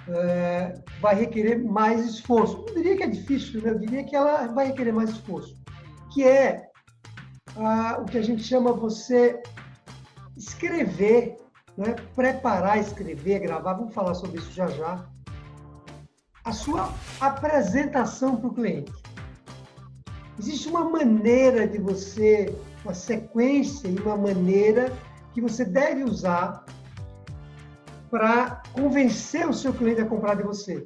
[0.09, 2.65] É, vai requerer mais esforço.
[2.67, 3.71] Não diria que é difícil, né?
[3.71, 5.57] eu diria que ela vai requerer mais esforço,
[6.13, 6.69] que é
[8.01, 9.41] o que a gente chama você
[10.37, 11.37] escrever,
[11.77, 11.95] né?
[12.15, 15.05] preparar, escrever, gravar, vamos falar sobre isso já já,
[16.45, 18.93] a sua apresentação para o cliente.
[20.39, 24.93] Existe uma maneira de você, uma sequência e uma maneira
[25.35, 26.65] que você deve usar
[28.11, 30.85] para convencer o seu cliente a comprar de você.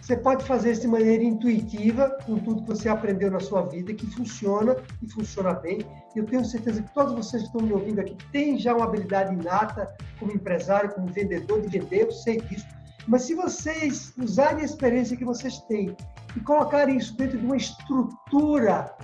[0.00, 3.94] Você pode fazer isso de maneira intuitiva, com tudo que você aprendeu na sua vida,
[3.94, 5.80] que funciona e funciona bem.
[6.16, 9.32] Eu tenho certeza que todos vocês que estão me ouvindo aqui têm já uma habilidade
[9.32, 12.66] inata como empresário, como vendedor de vender, eu sei disso.
[13.10, 15.96] Mas se vocês usarem a experiência que vocês têm
[16.36, 18.96] e colocarem isso dentro de uma estrutura,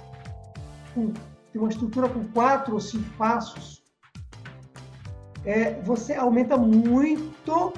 [1.52, 3.82] de uma estrutura com quatro ou cinco passos,
[5.44, 7.74] é, você aumenta muito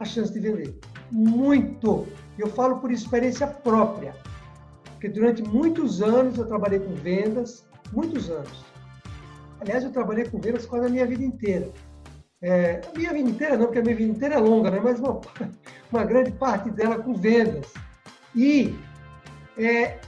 [0.00, 0.80] a chance de vender.
[1.12, 2.06] Muito.
[2.38, 4.16] Eu falo por experiência própria.
[4.92, 8.64] Porque durante muitos anos eu trabalhei com vendas, muitos anos.
[9.60, 11.70] Aliás, eu trabalhei com vendas quase a minha vida inteira.
[12.42, 14.80] É, a minha vida inteira não, porque a minha vida inteira é longa, né?
[14.82, 15.20] mas uma,
[15.90, 17.72] uma grande parte dela com vendas.
[18.34, 18.78] E
[19.56, 19.98] é,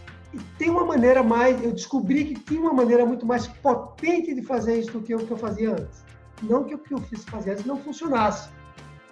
[0.59, 4.79] tem uma maneira mais, eu descobri que tinha uma maneira muito mais potente de fazer
[4.79, 6.05] isso do que o que eu fazia antes.
[6.43, 8.51] Não que o que eu fiz fazer antes não funcionasse.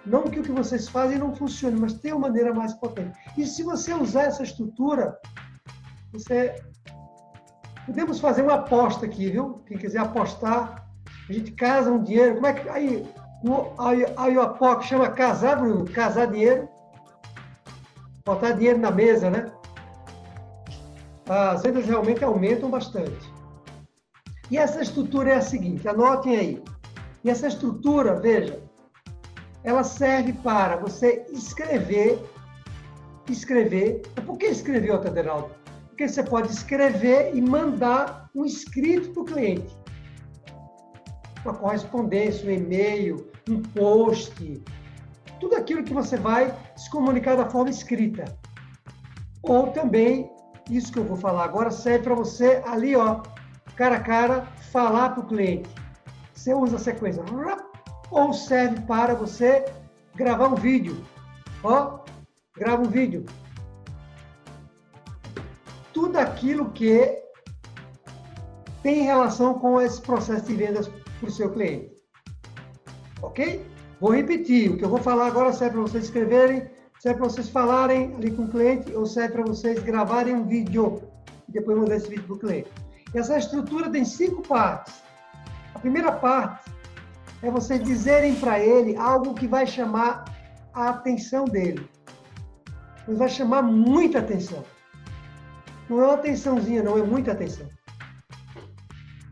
[0.05, 3.17] Não que o que vocês fazem não funcione, mas tem uma maneira mais potente.
[3.37, 5.19] E se você usar essa estrutura,
[6.13, 6.55] você.
[7.85, 9.61] Podemos fazer uma aposta aqui, viu?
[9.65, 10.86] Quem quiser apostar,
[11.29, 12.35] a gente casa um dinheiro.
[12.35, 12.69] Como é que.
[12.69, 13.05] Aí,
[14.15, 15.85] aí o Apoc chama casar, Bruno?
[15.85, 16.67] Casar dinheiro.
[18.25, 19.51] Botar dinheiro na mesa, né?
[21.27, 23.33] As vendas realmente aumentam bastante.
[24.49, 26.63] E essa estrutura é a seguinte, anotem aí.
[27.23, 28.61] E essa estrutura, veja,
[29.63, 32.17] ela serve para você escrever,
[33.29, 34.01] escrever.
[34.25, 35.49] Por que escrever, Otaderaldo?
[35.89, 39.77] Porque você pode escrever e mandar um escrito para o cliente
[41.47, 44.61] uma correspondência, um e-mail, um post,
[45.39, 48.25] tudo aquilo que você vai se comunicar da forma escrita.
[49.41, 50.29] Ou também,
[50.69, 53.21] isso que eu vou falar agora serve para você ali, ó,
[53.75, 55.69] cara a cara, falar para o cliente.
[56.33, 57.23] Você usa a sequência.
[58.11, 59.65] Ou serve para você
[60.15, 61.03] gravar um vídeo.
[61.63, 61.99] Ó,
[62.55, 63.25] grava um vídeo.
[65.93, 67.23] Tudo aquilo que
[68.83, 71.95] tem relação com esse processo de vendas para o seu cliente.
[73.21, 73.65] Ok?
[73.99, 77.49] Vou repetir, o que eu vou falar agora serve para vocês escreverem, serve para vocês
[77.49, 81.01] falarem ali com o cliente ou serve para vocês gravarem um vídeo
[81.49, 82.71] e depois mandar esse vídeo para o cliente.
[83.13, 85.01] Essa estrutura tem cinco partes.
[85.73, 86.69] A primeira parte
[87.41, 90.25] é vocês dizerem para ele algo que vai chamar
[90.73, 91.89] a atenção dele.
[93.07, 94.63] Mas vai chamar muita atenção.
[95.89, 97.67] Não é uma atençãozinha, não, é muita atenção.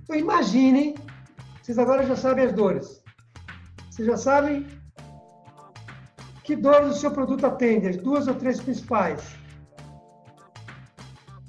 [0.04, 0.96] Então imaginem
[1.66, 3.02] vocês agora já sabem as dores.
[3.90, 4.68] Vocês já sabem
[6.44, 9.36] que dores o seu produto atende, as duas ou três principais.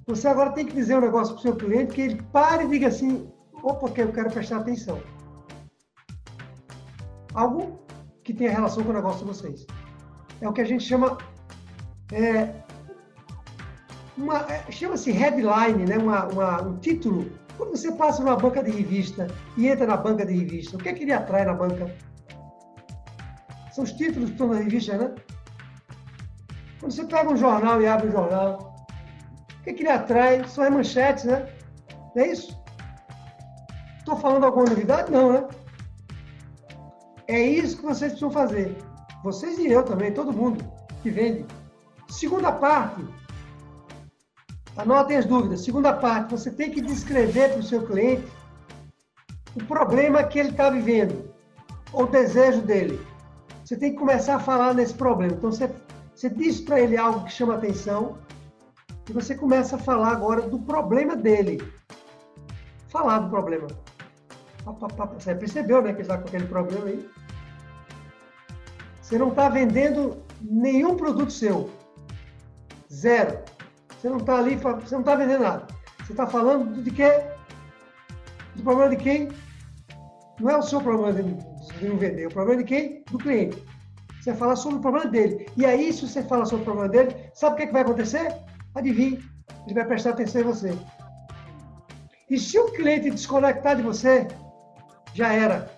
[0.07, 2.68] Você agora tem que dizer um negócio para o seu cliente que ele pare e
[2.68, 3.31] diga assim:
[3.62, 5.02] opa, eu quero prestar atenção.
[7.35, 7.79] Algo
[8.24, 9.66] que tenha relação com o negócio de vocês.
[10.40, 11.18] É o que a gente chama.
[12.11, 12.55] É,
[14.48, 15.98] é, chama-se headline, né?
[15.98, 20.25] Uma, uma, um título quando você passa numa banca de revista e entra na banca
[20.25, 21.95] de revista, o que é que ele atrai na banca?
[23.73, 25.14] São os títulos que estão na revista, né?
[26.81, 28.75] Quando você pega um jornal e abre o jornal,
[29.61, 30.47] o que é que ele atrai?
[30.49, 31.49] São as manchetes, né?
[32.14, 32.59] Não é isso?
[33.99, 35.11] Estou falando alguma novidade?
[35.11, 35.49] Não, né?
[37.29, 38.77] É isso que vocês precisam fazer.
[39.25, 40.64] Vocês e eu também, todo mundo
[41.03, 41.45] que vende.
[42.09, 43.05] Segunda parte,
[44.77, 45.62] Anotem as dúvidas.
[45.62, 48.27] Segunda parte, você tem que descrever para o seu cliente
[49.55, 51.31] o problema que ele está vivendo,
[51.93, 53.01] o desejo dele.
[53.65, 55.33] Você tem que começar a falar nesse problema.
[55.33, 55.71] Então, você,
[56.15, 58.19] você diz para ele algo que chama atenção
[59.09, 61.61] e você começa a falar agora do problema dele.
[62.89, 63.67] Falar do problema.
[65.15, 67.09] Você percebeu, né, que ele está com aquele problema aí?
[69.01, 71.71] Você não está vendendo nenhum produto seu.
[72.93, 73.39] Zero.
[74.07, 75.66] Você não está ali, você não está vendendo nada.
[75.99, 77.25] Você está falando de quê?
[78.55, 79.29] Do problema de quem?
[80.38, 81.23] Não é o seu problema de,
[81.85, 83.03] não vender, é o problema de quem?
[83.11, 83.61] Do cliente.
[84.21, 85.49] Você vai falar sobre o problema dele.
[85.57, 87.83] E aí, se você fala sobre o problema dele, sabe o que, é que vai
[87.83, 88.33] acontecer?
[88.77, 89.21] Adivinhe.
[89.66, 90.79] Ele vai prestar atenção em você.
[92.31, 94.29] E se o cliente desconectar de você,
[95.14, 95.69] já era.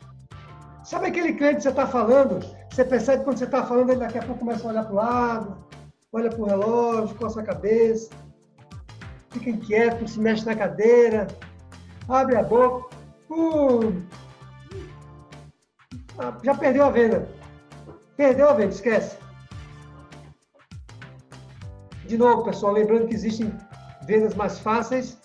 [0.84, 2.44] Sabe aquele cliente que você está falando?
[2.70, 4.96] Você percebe quando você está falando, ele daqui a pouco começa a olhar para o
[4.96, 5.67] lado,
[6.12, 8.10] olha para o relógio, coça a cabeça,
[9.30, 11.26] fica inquieto, se mexe na cadeira,
[12.08, 12.96] abre a boca.
[13.30, 13.92] Uh,
[16.42, 17.28] já perdeu a venda.
[18.16, 19.16] Perdeu a venda, esquece.
[22.06, 23.52] De novo, pessoal, lembrando que existem
[24.06, 25.18] vendas mais fáceis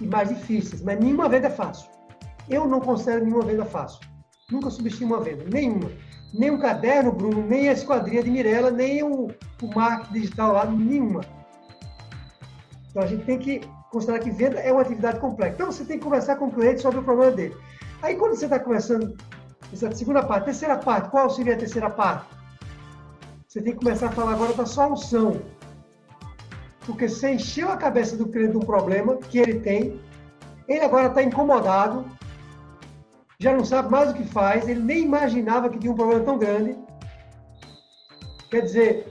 [0.00, 1.90] e mais difíceis, mas nenhuma venda é fácil.
[2.48, 4.00] Eu não considero nenhuma venda fácil.
[4.50, 5.90] Nunca subestimo uma venda, nenhuma.
[6.32, 9.28] Nem um caderno, Bruno, nem a esquadrinha de Mirella, nem o,
[9.62, 11.22] o marketing digital lá, nenhuma.
[12.90, 13.60] Então a gente tem que
[13.90, 15.54] considerar que venda é uma atividade complexa.
[15.54, 17.56] Então você tem que conversar com o cliente sobre o problema dele.
[18.02, 19.16] Aí quando você está conversando,
[19.72, 22.26] essa segunda parte, terceira parte, qual seria a terceira parte?
[23.46, 25.40] Você tem que começar a falar agora da solução.
[26.84, 30.00] Porque você encheu a cabeça do cliente de um problema que ele tem,
[30.66, 32.04] ele agora está incomodado,
[33.40, 36.38] já não sabe mais o que faz, ele nem imaginava que tinha um problema tão
[36.38, 36.76] grande.
[38.50, 39.08] Quer dizer,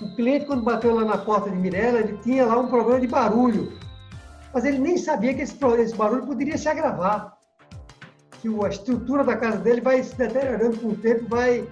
[0.00, 3.06] o cliente, quando bateu lá na porta de Mirella, ele tinha lá um problema de
[3.06, 3.78] barulho.
[4.54, 7.36] Mas ele nem sabia que esse, esse barulho poderia se agravar.
[8.40, 11.68] Que a estrutura da casa dele vai se deteriorando com o tempo, vai,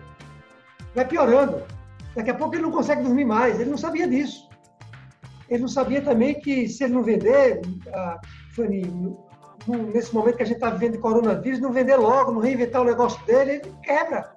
[0.95, 1.63] vai piorando.
[2.15, 3.59] Daqui a pouco ele não consegue dormir mais.
[3.59, 4.47] Ele não sabia disso.
[5.49, 7.63] Ele não sabia também que se ele não vender,
[7.95, 8.21] a
[8.53, 9.17] Fanny,
[9.93, 12.85] nesse momento que a gente está vivendo de coronavírus, não vender logo, não reinventar o
[12.85, 14.37] negócio dele, ele quebra.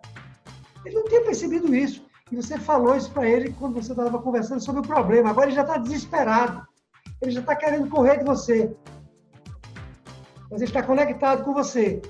[0.85, 2.05] Ele não tinha percebido isso.
[2.31, 5.29] E você falou isso para ele quando você estava conversando sobre o problema.
[5.29, 6.67] Agora ele já está desesperado.
[7.21, 8.75] Ele já está querendo correr de você.
[10.49, 12.01] Mas ele está conectado com você.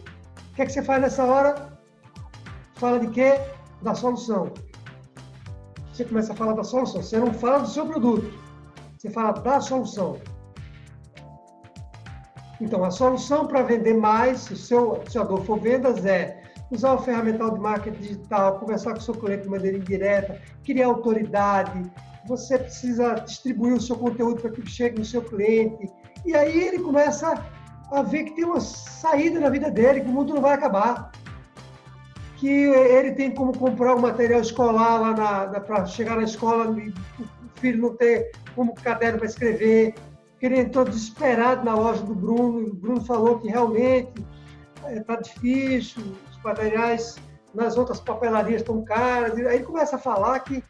[0.52, 1.78] O que é que você faz nessa hora?
[2.76, 3.40] Fala de quê?
[3.82, 4.52] Da solução.
[5.92, 7.02] Você começa a falar da solução.
[7.02, 8.32] Você não fala do seu produto.
[8.98, 10.20] Você fala da solução.
[12.62, 16.42] Então, a solução para vender mais, se o seu, se a dor for vendas, é
[16.70, 20.88] usar o ferramental de marketing digital, conversar com o seu cliente de maneira indireta, criar
[20.88, 21.90] autoridade.
[22.28, 25.90] Você precisa distribuir o seu conteúdo para que chegue no seu cliente.
[26.26, 27.44] E aí ele começa
[27.92, 31.12] a ver que tem uma saída na vida dele, que o mundo não vai acabar.
[32.36, 36.90] Que ele tem como comprar o um material escolar lá para chegar na escola e
[36.90, 36.94] o
[37.56, 39.96] filho não ter como caderno para escrever,
[40.46, 44.26] ele entrou desesperado na loja do Bruno, o Bruno falou que realmente
[44.88, 47.18] está é, difícil, os materiais
[47.54, 49.38] nas outras papelarias estão caros.
[49.38, 50.64] Aí ele começa a falar que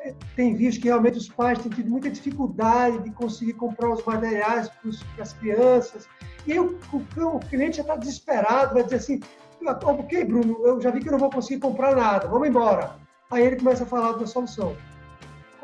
[0.00, 4.04] é, tem visto que realmente os pais têm tido muita dificuldade de conseguir comprar os
[4.04, 6.06] materiais para as crianças.
[6.46, 9.20] E aí o, o, o cliente já está desesperado, vai dizer assim,
[9.64, 12.96] ok, Bruno, eu já vi que eu não vou conseguir comprar nada, vamos embora.
[13.30, 14.76] Aí ele começa a falar da solução.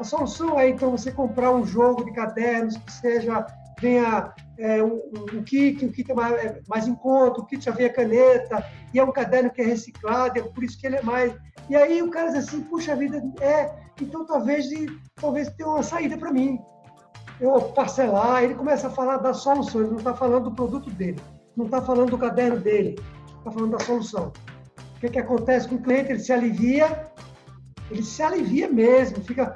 [0.00, 3.46] A solução é, então, você comprar um jogo de cadernos que seja,
[3.78, 4.98] venha é, um,
[5.34, 8.64] um, kit, um kit é mais, mais em conta, o kit já vem a caneta,
[8.94, 11.34] e é um caderno que é reciclado, é por isso que ele é mais...
[11.68, 14.70] E aí o cara diz assim, puxa vida, é, então talvez,
[15.16, 16.58] talvez tenha uma saída para mim.
[17.38, 21.20] Eu parcelar, ele começa a falar da solução, ele não está falando do produto dele,
[21.54, 22.98] não está falando do caderno dele,
[23.36, 24.32] está falando da solução.
[24.96, 26.10] O que, que acontece com o cliente?
[26.10, 27.04] Ele se alivia,
[27.90, 29.54] ele se alivia mesmo, fica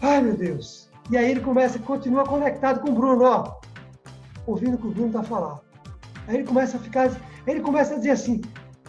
[0.00, 0.88] Ai, meu Deus.
[1.10, 3.60] E aí ele começa, continua conectado com o Bruno, ó,
[4.46, 5.60] ouvindo o que o Bruno está falando.
[6.26, 7.10] Aí ele começa a ficar,
[7.46, 8.42] ele começa a dizer assim,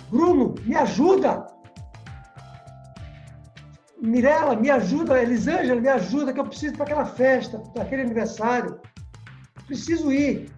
[0.10, 1.48] Bruno, me ajuda.
[4.02, 8.80] Mirela, me ajuda, Elisângela, me ajuda, que eu preciso para aquela festa, para aquele aniversário.
[9.65, 10.52] Preciso ir.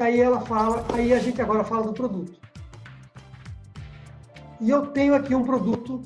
[0.00, 2.38] Aí ela fala, aí a gente agora fala do produto.
[4.60, 6.02] E eu tenho aqui um produto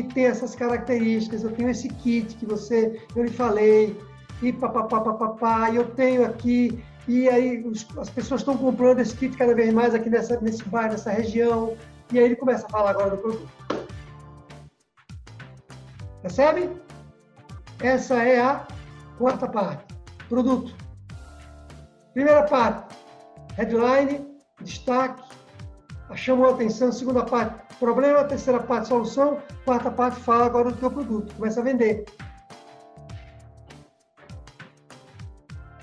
[0.00, 4.00] que tem essas características, eu tenho esse kit que você, eu lhe falei,
[4.40, 9.14] e papapá, papapá, e eu tenho aqui, e aí os, as pessoas estão comprando esse
[9.14, 11.76] kit cada vez mais aqui nessa, nesse bairro, nessa região,
[12.10, 13.48] e aí ele começa a falar agora do produto.
[16.22, 16.70] Percebe?
[17.80, 18.66] Essa é a
[19.18, 19.84] quarta parte.
[20.26, 20.74] Produto.
[22.14, 22.96] Primeira parte,
[23.56, 24.26] headline,
[24.62, 25.22] destaque,
[26.14, 26.92] chamou a atenção.
[26.92, 31.64] Segunda parte, problema, terceira parte, solução, quarta parte, fala agora do teu produto, começa a
[31.64, 32.04] vender.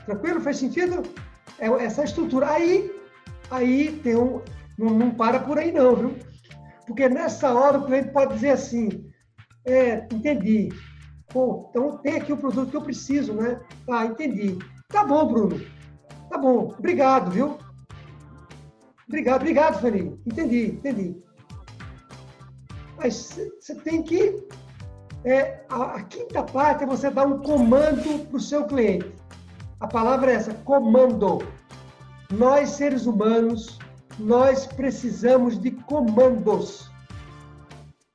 [0.06, 0.40] Tranquilo?
[0.42, 1.04] Faz sentido?
[1.60, 2.50] É essa estrutura.
[2.52, 2.90] Aí,
[3.52, 4.42] aí tem um,
[4.78, 6.16] não, não para por aí não, viu?
[6.88, 8.88] Porque nessa hora o cliente pode dizer assim,
[9.66, 10.70] É, entendi.
[11.28, 13.60] Pô, então tem aqui o produto que eu preciso, né?
[13.92, 14.58] Ah, entendi.
[14.88, 15.62] Tá bom, Bruno.
[16.30, 16.74] Tá bom.
[16.80, 17.58] Obrigado, viu?
[19.08, 20.20] Obrigado, obrigado, Fanny.
[20.26, 21.29] Entendi, entendi.
[23.00, 24.44] Mas você tem que.
[25.24, 29.12] É, a, a, quinta parte é você dar um comando para o seu cliente.
[29.80, 31.40] A palavra é essa: comando.
[32.32, 33.80] Nós, seres humanos,
[34.20, 36.90] nós precisamos de comandos.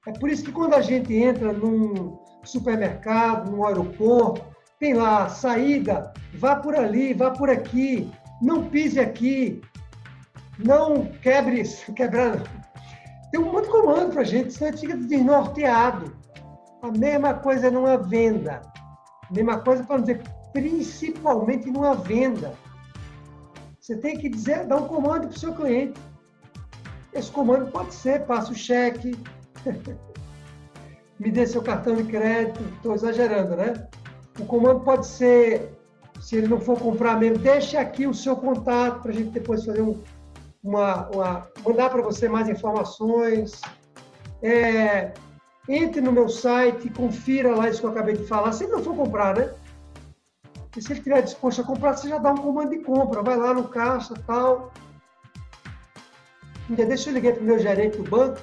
[0.07, 4.45] É por isso que quando a gente entra num supermercado, num aeroporto,
[4.79, 8.11] tem lá saída, vá por ali, vá por aqui,
[8.41, 9.63] não pise aqui,
[10.59, 11.63] não quebre,
[11.97, 12.64] quebrar.
[13.35, 16.17] Tem um monte de comando para a gente, senão a gente fica desnorteado.
[16.81, 18.63] A mesma coisa numa venda.
[19.29, 20.23] A mesma coisa para dizer,
[20.53, 22.55] principalmente numa venda.
[23.81, 26.01] Você tem que dizer, dar um comando para o seu cliente.
[27.13, 29.19] Esse comando pode ser, passa o cheque,
[31.19, 33.89] me dê seu cartão de crédito, estou exagerando, né?
[34.39, 35.77] O comando pode ser,
[36.21, 39.65] se ele não for comprar mesmo, deixe aqui o seu contato para a gente depois
[39.65, 40.01] fazer um,
[40.65, 43.61] uma, uma mandar para você mais informações.
[44.43, 45.13] É,
[45.69, 48.53] entre no meu site, confira lá isso que eu acabei de falar.
[48.53, 49.55] Se ele não for comprar, né?
[50.77, 53.23] E se ele estiver disposto a comprar, você já dá um comando de compra.
[53.23, 54.73] Vai lá no caixa tal.
[56.71, 58.41] Dia deixa eu ligar para o meu gerente do banco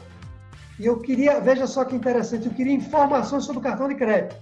[0.79, 4.35] e eu queria, veja só que interessante, eu queria informações sobre o cartão de crédito.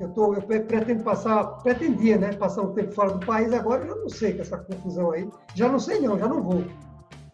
[0.00, 4.00] Eu, tô, eu pretendo passar, pretendia, né, passar um tempo fora do país, agora eu
[4.00, 5.28] não sei com essa confusão aí.
[5.54, 6.64] Já não sei não, já não vou.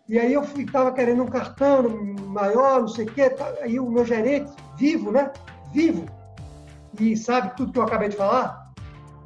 [0.08, 1.88] E aí eu estava querendo um cartão
[2.26, 3.30] maior, não sei o quê.
[3.30, 5.30] Tá, aí o meu gerente, vivo, né?
[5.72, 6.06] Vivo,
[6.98, 8.72] e sabe tudo que eu acabei de falar,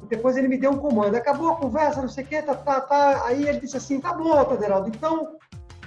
[0.07, 1.15] depois ele me deu um comando.
[1.15, 3.25] Acabou a conversa, não sei o quê, tá, tá, tá.
[3.25, 5.37] Aí ele disse assim, tá bom, Taderaldo, então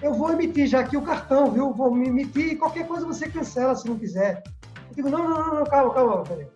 [0.03, 1.73] eu vou emitir já aqui o cartão, viu?
[1.73, 4.43] Vou me emitir e qualquer coisa você cancela se não quiser.
[4.89, 6.47] Eu digo, não, não, não, não calma, calma, peraí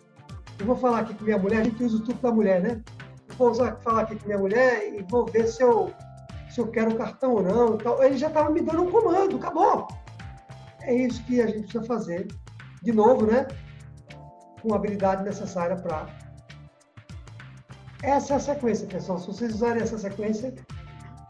[0.58, 2.82] eu vou falar aqui com minha mulher, a gente usa o tudo da mulher, né?
[3.28, 5.92] Eu vou usar, falar aqui com minha mulher e vou ver se eu,
[6.50, 7.74] se eu quero o cartão ou não.
[7.74, 9.86] Então, ele já estava me dando um comando, acabou.
[10.82, 12.26] É isso que a gente precisa fazer.
[12.82, 13.46] De novo, né?
[14.62, 16.08] Com a habilidade necessária para.
[18.02, 19.18] Essa é a sequência, pessoal.
[19.18, 20.54] Se vocês usarem essa sequência,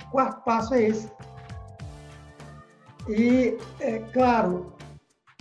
[0.06, 1.10] o quarto passo é esse.
[3.08, 4.74] E, é claro,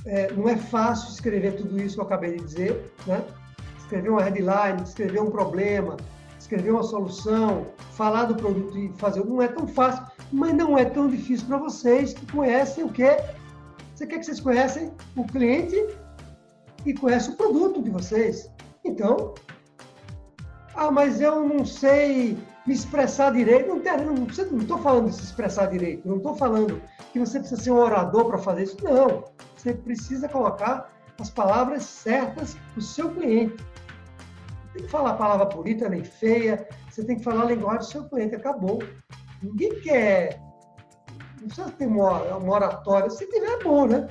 [0.06, 3.24] é, não é fácil escrever tudo isso que eu acabei de dizer, né?
[3.88, 5.96] Escrever uma headline, escrever um problema,
[6.38, 9.24] escrever uma solução, falar do produto e fazer.
[9.26, 13.18] Não é tão fácil, mas não é tão difícil para vocês que conhecem o quê?
[13.96, 15.88] Você quer que vocês conhecem o cliente
[16.86, 18.52] e conhecem o produto de vocês.
[18.84, 19.34] Então,
[20.76, 23.70] ah, mas eu não sei me expressar direito.
[23.70, 26.82] Não estou falando de se expressar direito, não estou falando
[27.14, 28.78] que você precisa ser um orador para fazer isso.
[28.84, 29.24] Não,
[29.56, 33.56] você precisa colocar as palavras certas para o seu cliente
[34.78, 38.04] tem que falar palavra bonita nem feia, você tem que falar a linguagem do seu
[38.06, 38.80] cliente, acabou.
[39.42, 40.40] Ninguém quer.
[41.42, 44.08] Não precisa ter uma, uma oratória, se tiver é bom, né?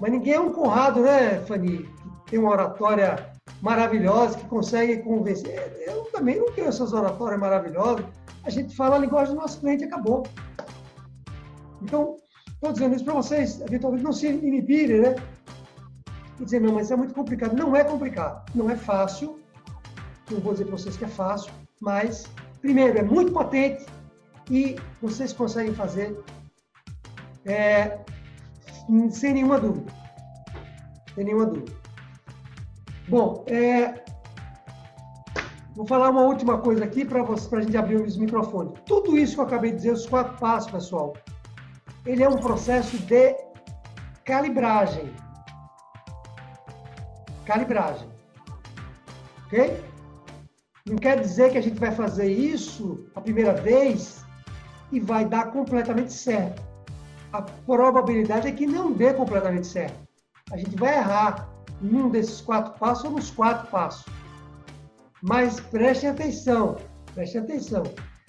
[0.00, 1.88] Mas ninguém é um Conrado, né, Fanny?
[2.24, 3.32] Que tem uma oratória
[3.62, 5.84] maravilhosa, que consegue convencer.
[5.86, 8.04] Eu também não tenho essas oratórias maravilhosas.
[8.44, 10.24] A gente fala a linguagem do nosso cliente acabou.
[11.80, 12.16] Então,
[12.48, 15.14] estou dizendo isso para vocês, eventualmente não se inibirem, né?
[16.40, 17.56] E dizer, não, mas é muito complicado.
[17.56, 19.38] Não é complicado, não é fácil,
[20.30, 22.24] não vou dizer para vocês que é fácil, mas,
[22.60, 23.84] primeiro, é muito potente
[24.50, 26.18] e vocês conseguem fazer
[27.44, 27.98] é,
[29.10, 29.92] sem nenhuma dúvida.
[31.14, 31.72] Sem nenhuma dúvida.
[33.08, 34.02] Bom, é,
[35.76, 38.80] vou falar uma última coisa aqui para a gente abrir os microfones.
[38.86, 41.14] Tudo isso que eu acabei de dizer, os quatro passos, pessoal,
[42.06, 43.36] ele é um processo de
[44.24, 45.14] calibragem.
[47.44, 48.08] Calibragem.
[49.46, 49.93] Ok?
[50.86, 54.22] Não quer dizer que a gente vai fazer isso a primeira vez
[54.92, 56.62] e vai dar completamente certo.
[57.32, 59.96] A probabilidade é que não dê completamente certo.
[60.52, 61.48] A gente vai errar
[61.80, 64.04] num desses quatro passos ou nos quatro passos.
[65.22, 66.76] Mas preste atenção,
[67.14, 67.84] preste atenção.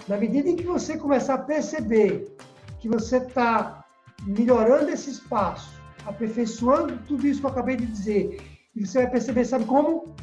[0.08, 2.38] Na medida em que você começar a perceber
[2.80, 3.84] que você está
[4.26, 5.74] melhorando esses passos,
[6.06, 8.41] aperfeiçoando tudo isso que eu acabei de dizer,
[8.74, 10.16] e você vai perceber, sabe como?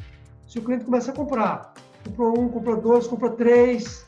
[0.47, 1.75] Se o cliente começa a comprar,
[2.05, 4.07] comprou um, comprou dois, comprou três.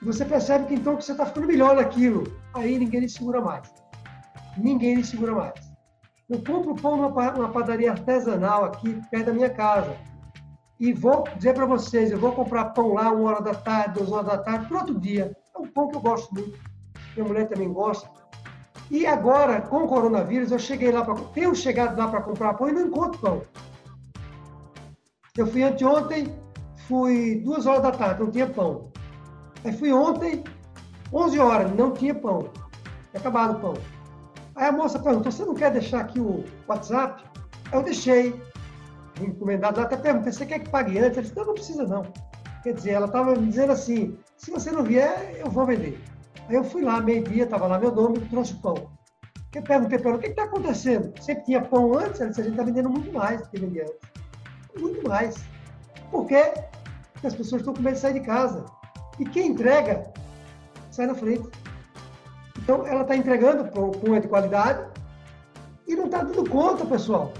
[0.00, 2.24] E você percebe que então que você está ficando melhor naquilo.
[2.54, 3.72] Aí ninguém lhe segura mais.
[4.56, 5.72] Ninguém lhe segura mais.
[6.28, 9.96] Eu compro pão numa padaria artesanal aqui perto da minha casa.
[10.80, 14.10] E vou dizer para vocês, eu vou comprar pão lá uma hora da tarde, duas
[14.10, 15.36] horas da tarde, para outro dia.
[15.54, 16.58] É um pão que eu gosto muito.
[17.14, 18.08] Minha mulher também gosta.
[18.90, 21.14] E agora, com o coronavírus, eu cheguei lá para.
[21.34, 23.42] Tenho chegado lá para comprar pão e não encontro pão.
[25.36, 26.34] Eu fui anteontem,
[26.92, 28.90] fui duas horas da tarde, não tinha pão.
[29.64, 30.44] Aí fui ontem,
[31.10, 32.50] 11 horas, não tinha pão.
[33.14, 33.74] Acabado o pão.
[34.54, 37.24] Aí a moça perguntou: você não quer deixar aqui o WhatsApp?
[37.70, 38.38] Aí eu deixei.
[39.18, 41.16] O encomendado até perguntei: você quer que pague antes?
[41.16, 42.06] Ele disse: não, não precisa não.
[42.62, 45.98] Quer dizer, ela estava me dizendo assim: se você não vier, eu vou vender.
[46.46, 48.74] Aí eu fui lá, meio-dia, estava lá meu nome, trouxe pão.
[49.54, 51.10] Eu perguntei para ela: o que está acontecendo?
[51.22, 52.20] Sempre tinha pão antes?
[52.20, 54.12] Ela disse: a gente está vendendo muito mais do que vendia antes.
[54.78, 55.36] Muito mais.
[56.10, 56.52] Por quê?
[57.22, 58.66] Porque as pessoas estão com medo de sair de casa.
[59.16, 60.12] E quem entrega,
[60.90, 61.48] sai na frente.
[62.58, 64.84] Então, ela está entregando com de qualidade
[65.86, 67.32] e não está dando conta, pessoal.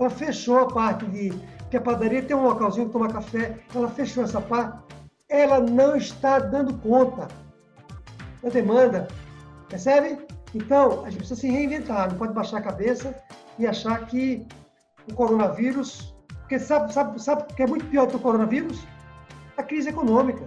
[0.00, 1.34] Ela fechou a parte de
[1.70, 4.78] que a padaria tem um localzinho para tomar café, ela fechou essa parte.
[5.28, 7.28] Ela não está dando conta
[8.42, 9.06] da demanda,
[9.68, 10.18] percebe?
[10.54, 13.14] Então, a gente precisa se reinventar, não pode baixar a cabeça
[13.58, 14.46] e achar que
[15.10, 18.86] o coronavírus, porque sabe, sabe, sabe que é muito pior que o coronavírus?
[19.56, 20.46] A crise econômica.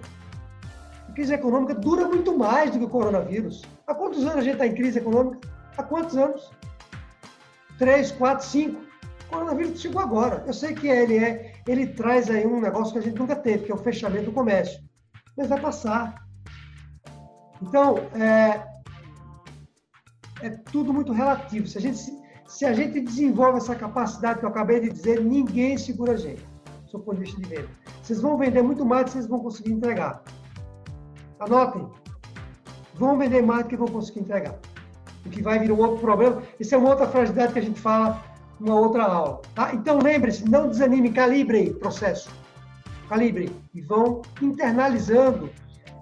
[1.07, 3.63] A crise econômica dura muito mais do que o coronavírus.
[3.87, 5.39] Há quantos anos a gente está em crise econômica?
[5.77, 6.51] Há quantos anos?
[7.77, 8.81] Três, quatro, cinco.
[9.25, 10.43] O coronavírus chegou agora.
[10.45, 13.65] Eu sei que ele é, ele traz aí um negócio que a gente nunca teve,
[13.65, 14.79] que é o fechamento do comércio.
[15.35, 16.15] Mas vai passar.
[17.61, 18.63] Então, é,
[20.41, 21.67] é tudo muito relativo.
[21.67, 21.99] Se a, gente,
[22.47, 26.45] se a gente desenvolve essa capacidade que eu acabei de dizer, ninguém segura a gente,
[26.89, 27.69] seu ponto de vista de venda.
[28.01, 30.23] Vocês vão vender muito mais do que vocês vão conseguir entregar.
[31.39, 31.87] Anotem.
[32.95, 34.55] Vão vender mais do que vão conseguir entregar.
[35.25, 36.41] O que vai vir um outro problema.
[36.59, 38.21] Isso é uma outra fragilidade que a gente fala
[38.59, 39.41] numa outra aula.
[39.55, 39.73] Tá?
[39.73, 42.29] Então, lembre-se, não desanime, calibrem o processo.
[43.07, 43.49] Calibrem.
[43.73, 45.49] E vão internalizando.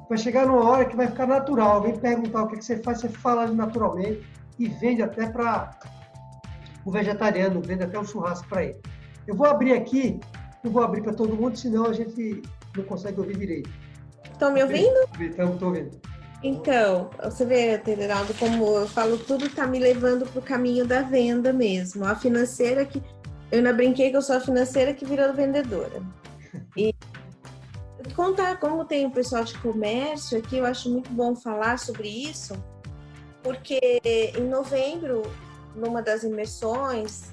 [0.10, 1.74] Vai chegar numa hora que vai ficar natural.
[1.74, 4.26] Alguém perguntar o que, você faz, você fala naturalmente
[4.58, 5.78] e vende até para
[6.86, 8.82] o vegetariano, vende até o churrasco para ele.
[9.28, 10.20] Eu vou abrir aqui,
[10.64, 12.42] não vou abrir para todo mundo, senão a gente
[12.76, 13.70] não consegue ouvir direito.
[14.32, 14.98] Estão me ouvindo?
[15.20, 16.00] Estão, estou ouvindo.
[16.44, 21.02] Então, você vê, Tederaldo, como eu falo, tudo está me levando para o caminho da
[21.02, 22.06] venda mesmo.
[22.06, 23.02] A financeira que.
[23.52, 26.04] Eu ainda brinquei que eu sou a financeira que virou vendedora.
[26.76, 26.94] E
[28.16, 32.56] contar como tem o pessoal de comércio aqui, eu acho muito bom falar sobre isso,
[33.44, 34.02] porque
[34.36, 35.22] em novembro,
[35.76, 37.32] numa das imersões,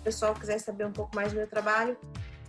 [0.00, 1.96] o pessoal quiser saber um pouco mais do meu trabalho,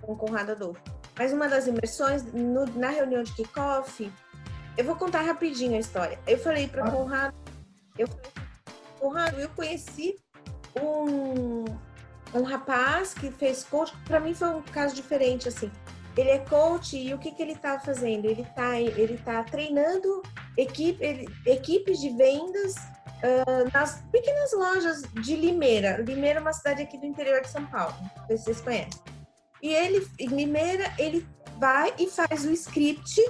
[0.02, 4.10] com Conrado Adolfo mas uma das imersões, no, na reunião de kickoff,
[4.78, 6.18] eu vou contar rapidinho a história.
[6.26, 6.92] Eu falei para ah.
[6.92, 7.36] Conrado,
[7.98, 8.32] eu falei,
[8.98, 10.18] Conrado, eu conheci
[10.82, 11.66] um,
[12.34, 15.70] um rapaz que fez coach, para mim foi um caso diferente, assim.
[16.16, 18.24] Ele é coach e o que, que ele está fazendo?
[18.24, 20.22] Ele está ele tá treinando
[20.58, 25.98] equipe, ele, equipes de vendas uh, nas pequenas lojas de Limeira.
[25.98, 29.19] Limeira é uma cidade aqui do interior de São Paulo, não sei se vocês conhecem.
[29.62, 31.28] E ele, em Limeira, ele
[31.60, 33.22] vai e faz o script,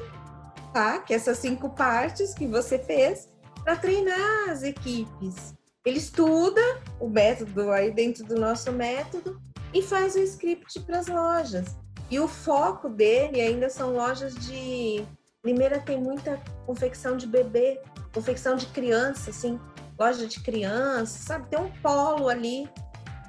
[0.74, 1.00] tá?
[1.00, 3.30] Que é essas cinco partes que você fez,
[3.64, 5.54] para treinar as equipes.
[5.86, 6.62] Ele estuda
[7.00, 9.42] o método aí dentro do nosso método
[9.74, 11.78] e faz o script para as lojas.
[12.12, 15.04] E o foco dele ainda são lojas de.
[15.46, 17.80] Limeira tem muita confecção de bebê,
[18.14, 19.60] confecção de criança, assim,
[19.98, 21.48] loja de criança, sabe?
[21.48, 22.70] Tem um polo ali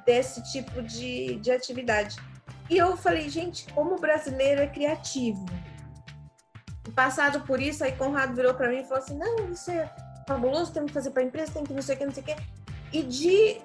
[0.05, 2.17] desse tipo de, de atividade.
[2.71, 5.45] E eu falei, gente, como o brasileiro é criativo.
[6.95, 9.93] Passado por isso, aí Conrado virou para mim e falou assim: não, isso é
[10.27, 12.23] fabuloso, tem que fazer para a empresa, tem que não sei o que, não sei
[12.23, 12.37] o que.
[12.93, 13.61] E de.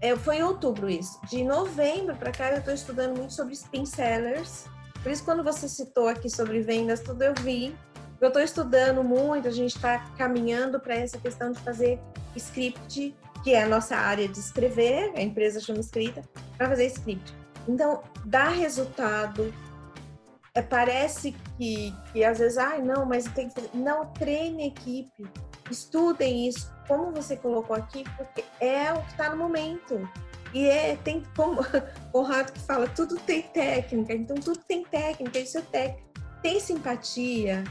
[0.00, 1.20] É, foi em outubro isso.
[1.28, 4.66] De novembro para cá, eu estou estudando muito sobre spin sellers.
[5.02, 7.76] Por isso, quando você citou aqui sobre vendas, tudo eu vi.
[8.20, 12.00] Eu estou estudando muito, a gente está caminhando para essa questão de fazer
[12.34, 13.14] script,
[13.44, 16.22] que é a nossa área de escrever, a empresa chama escrita,
[16.56, 17.32] para fazer script.
[17.68, 19.52] Então, dá resultado.
[20.54, 23.76] É, parece que, que às vezes, ai, ah, não, mas tem que.
[23.76, 25.28] Não, treine equipe.
[25.70, 30.08] Estudem isso, como você colocou aqui, porque é o que está no momento.
[30.54, 31.60] E é, tem como
[32.12, 36.08] o Rato que fala, tudo tem técnica, então tudo tem técnica, isso é técnica.
[36.42, 37.64] Tem simpatia,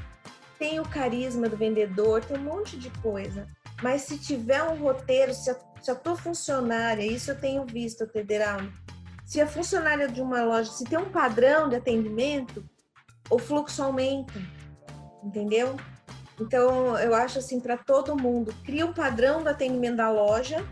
[0.60, 3.48] tem o carisma do vendedor, tem um monte de coisa.
[3.82, 8.06] Mas se tiver um roteiro, se a, se a tua funcionária, isso eu tenho visto,
[8.08, 8.60] Tederal,
[9.28, 12.64] se a funcionária de uma loja, se tem um padrão de atendimento,
[13.30, 14.42] o fluxo aumenta,
[15.22, 15.76] entendeu?
[16.40, 20.66] Então, eu acho assim, para todo mundo, cria um padrão do atendimento da loja.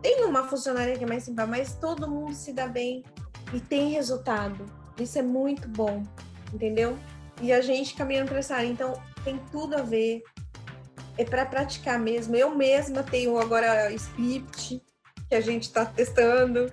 [0.00, 3.04] Tem uma funcionária que é mais simples, mas todo mundo se dá bem
[3.52, 4.64] e tem resultado.
[4.98, 6.02] Isso é muito bom,
[6.54, 6.98] entendeu?
[7.42, 8.68] E a gente caminhando para essa área.
[8.68, 10.22] Então, tem tudo a ver
[11.18, 12.34] é para praticar mesmo.
[12.34, 14.82] Eu mesma tenho agora script
[15.28, 16.72] que a gente está testando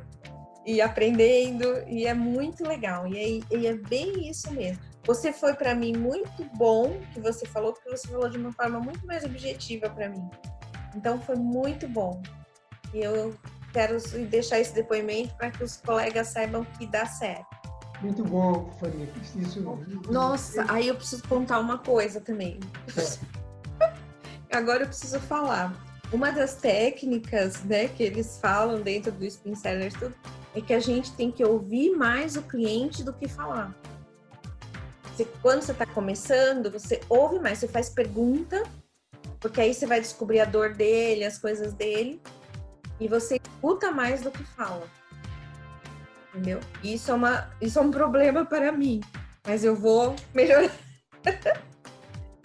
[0.66, 3.08] e aprendendo, e é muito legal.
[3.08, 4.82] E é, e é bem isso mesmo.
[5.06, 8.80] Você foi para mim muito bom, que você falou, porque você falou de uma forma
[8.80, 10.30] muito mais objetiva para mim.
[10.96, 12.22] Então foi muito bom.
[12.94, 13.36] E eu
[13.74, 13.98] quero
[14.30, 17.46] deixar esse depoimento para que os colegas saibam que dá certo.
[18.02, 19.10] Muito bom, Fania.
[19.36, 19.62] Isso...
[20.10, 22.60] Nossa, aí eu preciso contar uma coisa também.
[23.82, 23.94] É.
[24.56, 25.74] Agora eu preciso falar.
[26.12, 30.14] Uma das técnicas né, que eles falam dentro do Spin Sellers tudo,
[30.56, 33.76] é que a gente tem que ouvir mais o cliente do que falar.
[35.14, 38.64] Você, quando você está começando, você ouve mais, você faz pergunta,
[39.40, 42.22] porque aí você vai descobrir a dor dele, as coisas dele,
[43.00, 44.88] e você escuta mais do que fala.
[46.30, 46.60] Entendeu?
[46.84, 49.02] Isso é, uma, isso é um problema para mim,
[49.46, 50.72] mas eu vou melhorar.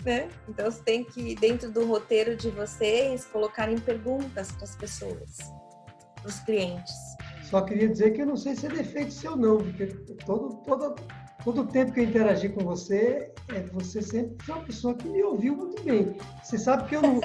[0.04, 0.28] né?
[0.48, 5.38] Então você tem que, dentro do roteiro de vocês, colocarem perguntas para as pessoas,
[6.16, 7.07] para os clientes.
[7.50, 9.86] Só queria dizer que eu não sei se é defeito seu não, porque
[10.26, 10.94] todo, todo,
[11.42, 15.08] todo o tempo que eu interagi com você, é, você sempre foi uma pessoa que
[15.08, 16.14] me ouviu muito bem.
[16.42, 17.20] Você sabe que eu não,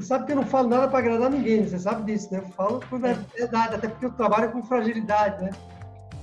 [0.00, 2.38] você sabe que eu não falo nada para agradar ninguém, você sabe disso, né?
[2.38, 3.12] Eu falo por é.
[3.36, 5.50] verdade, até porque eu trabalho com fragilidade, né?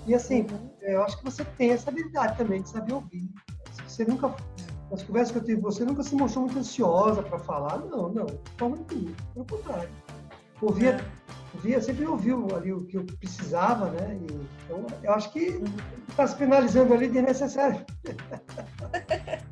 [0.08, 0.72] E assim, uhum.
[0.82, 3.30] eu acho que você tem essa habilidade também de saber ouvir.
[3.88, 4.34] Você nunca,
[4.90, 7.78] nas conversas que eu tive com você, nunca se mostrou muito ansiosa para falar.
[7.80, 9.16] Não, não, de forma nenhuma.
[9.36, 9.90] Pelo contrário.
[10.60, 10.98] Ouvia,
[11.58, 14.18] ouvia, sempre ouviu ali o que eu precisava, né?
[14.22, 15.60] E, então, eu acho que
[16.08, 17.84] está se penalizando ali de necessário.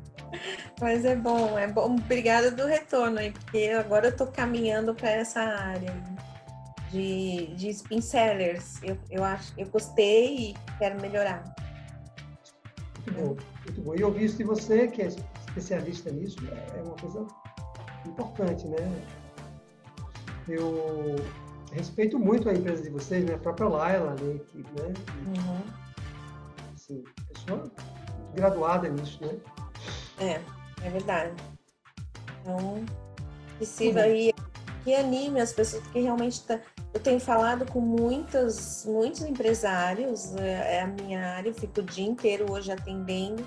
[0.80, 1.96] Mas é bom, é bom.
[1.96, 5.92] Obrigada do retorno aí, porque agora eu estou caminhando para essa área
[6.90, 8.82] de, de spin sellers.
[8.82, 11.42] Eu, eu, acho, eu gostei e quero melhorar.
[13.06, 13.94] Muito bom, muito bom.
[13.94, 16.36] E eu vi isso de você, que é especialista nisso,
[16.76, 17.26] é uma coisa
[18.06, 19.02] importante, né?
[20.48, 21.16] Eu
[21.76, 23.34] respeito muito a empresa de vocês, né?
[23.34, 24.40] A própria Laila, né?
[24.48, 24.94] Que, né?
[25.26, 25.62] Uhum.
[26.74, 27.64] Assim, pessoa
[28.34, 29.38] graduada nisso, né?
[30.18, 30.40] É,
[30.86, 31.34] é verdade.
[32.40, 32.84] Então,
[33.56, 34.32] precisa aí
[34.84, 36.60] que anime as pessoas, que realmente tá,
[36.94, 41.82] eu tenho falado com muitos, muitos empresários, é, é a minha área, eu fico o
[41.82, 43.44] dia inteiro hoje atendendo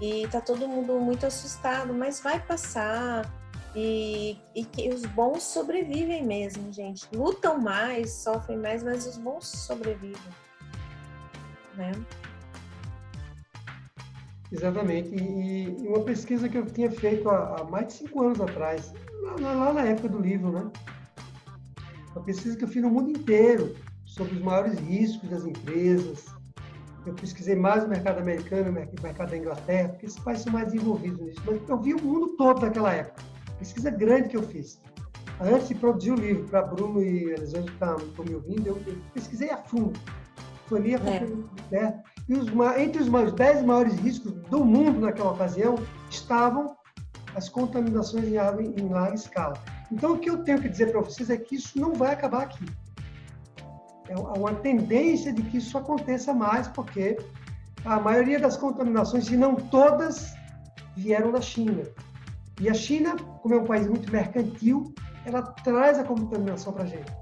[0.00, 3.30] e tá todo mundo muito assustado, mas vai passar
[3.74, 7.06] e, e que os bons sobrevivem mesmo, gente.
[7.14, 10.32] Lutam mais, sofrem mais, mas os bons sobrevivem,
[11.76, 11.92] né?
[14.50, 15.14] Exatamente.
[15.14, 18.92] E, e, uma pesquisa que eu tinha feito há, há mais de cinco anos atrás,
[19.40, 20.70] lá, lá, na época do livro, né?
[22.14, 26.26] Uma pesquisa que eu fiz no mundo inteiro sobre os maiores riscos das empresas.
[27.06, 30.66] Eu pesquisei mais o mercado americano, o mercado da Inglaterra, porque esses países são mais
[30.66, 31.42] desenvolvidos nisso.
[31.46, 33.31] Mas eu vi o mundo todo naquela época.
[33.62, 34.80] Pesquisa grande que eu fiz.
[35.40, 38.96] Antes de produzir o livro, para Bruno e Elisângela que estão me ouvindo, eu, eu,
[39.14, 39.98] pesquisei a fundo.
[40.66, 41.94] Foi ali é.
[42.28, 45.76] E os, entre os 10 maiores riscos do mundo naquela ocasião
[46.10, 46.76] estavam
[47.36, 49.54] as contaminações em água em larga escala.
[49.92, 52.42] Então, o que eu tenho que dizer para vocês é que isso não vai acabar
[52.42, 52.66] aqui.
[54.08, 57.16] É uma tendência de que isso aconteça mais, porque
[57.84, 60.34] a maioria das contaminações, se não todas,
[60.96, 61.84] vieram da China.
[62.62, 64.94] E a China, como é um país muito mercantil,
[65.26, 67.12] ela traz a contaminação para a gente.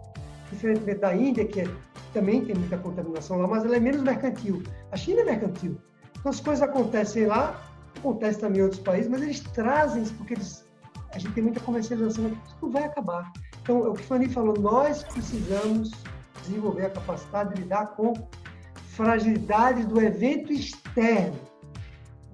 [0.53, 1.64] Diferentemente da Índia, que é,
[2.12, 4.62] também tem muita contaminação lá, mas ela é menos mercantil.
[4.93, 5.80] A China é mercantil.
[6.18, 7.59] Então, as coisas acontecem lá,
[7.97, 10.68] acontecem também em outros países, mas eles trazem isso porque eles
[11.12, 13.32] a gente tem muita comercialização, isso vai acabar.
[13.62, 15.91] Então, o que Fanny falou, nós precisamos
[16.43, 18.12] desenvolver a capacidade de lidar com
[18.91, 21.49] fragilidades do evento externo.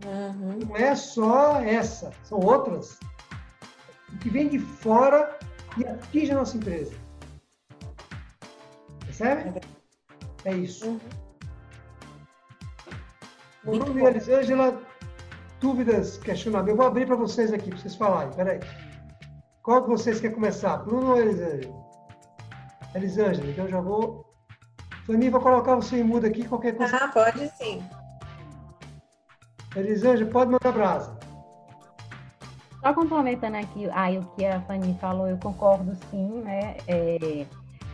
[0.07, 0.59] Uhum.
[0.69, 2.99] Não é só essa, são outras.
[4.21, 5.37] Que vem de fora
[5.77, 6.95] e atinge a nossa empresa.
[9.01, 9.61] Percebe?
[10.45, 10.87] É isso.
[10.87, 11.01] Uhum.
[13.65, 14.81] Bruno e Elisângela
[15.61, 16.71] dúvidas, questionamentos.
[16.71, 18.33] Eu vou abrir para vocês aqui, para vocês falarem.
[18.33, 18.61] Peraí.
[19.63, 20.77] Qual que vocês querem começar?
[20.79, 21.75] Bruno ou Elisângela?
[22.95, 24.25] Elisângela, então já vou.
[25.07, 26.97] Fani, vou colocar você em mudo aqui, qualquer coisa.
[26.97, 27.83] Ah, pode sim.
[29.77, 31.17] Elisângela, pode mandar brasa.
[32.81, 36.77] Só complementando aqui aí o que a Fanny falou, eu concordo sim, né?
[36.87, 37.47] É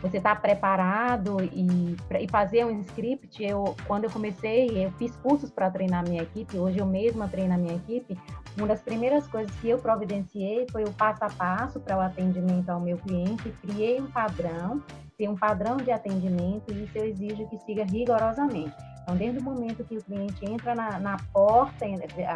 [0.03, 3.41] você está preparado e, e fazer um script.
[3.41, 6.57] Eu, quando eu comecei, eu fiz cursos para treinar minha equipe.
[6.57, 8.19] Hoje eu mesma treino a minha equipe.
[8.57, 12.69] Uma das primeiras coisas que eu providenciei foi o passo a passo para o atendimento
[12.69, 13.49] ao meu cliente.
[13.61, 14.83] Criei um padrão,
[15.17, 18.75] tem um padrão de atendimento e isso eu exijo que siga rigorosamente.
[19.03, 21.85] Então, desde o momento que o cliente entra na, na porta,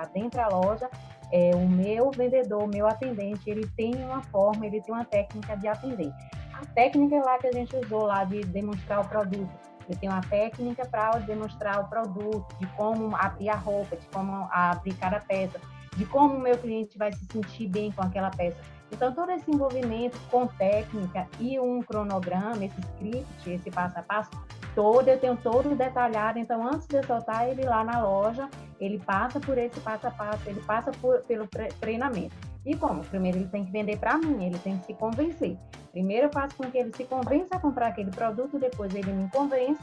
[0.02, 0.90] adentra a loja,
[1.32, 5.56] é, o meu vendedor, o meu atendente, ele tem uma forma, ele tem uma técnica
[5.56, 6.12] de atender.
[6.54, 9.50] A técnica lá que a gente usou lá de demonstrar o produto,
[9.88, 14.48] ele tem uma técnica para demonstrar o produto, de como abrir a roupa, de como
[14.52, 15.60] abrir cada peça,
[15.96, 18.58] de como o meu cliente vai se sentir bem com aquela peça.
[18.92, 24.30] Então, todo esse envolvimento com técnica e um cronograma, esse script, esse passo a passo,
[24.78, 26.38] todo, eu tenho todo detalhado.
[26.38, 28.48] Então, antes de eu soltar ele lá na loja,
[28.80, 31.48] ele passa por esse passo a passo, ele passa por, pelo
[31.80, 32.36] treinamento.
[32.64, 33.04] E como?
[33.04, 35.58] Primeiro ele tem que vender para mim, ele tem que se convencer.
[35.92, 39.28] Primeiro eu faço com que ele se convença a comprar aquele produto, depois ele me
[39.32, 39.82] convence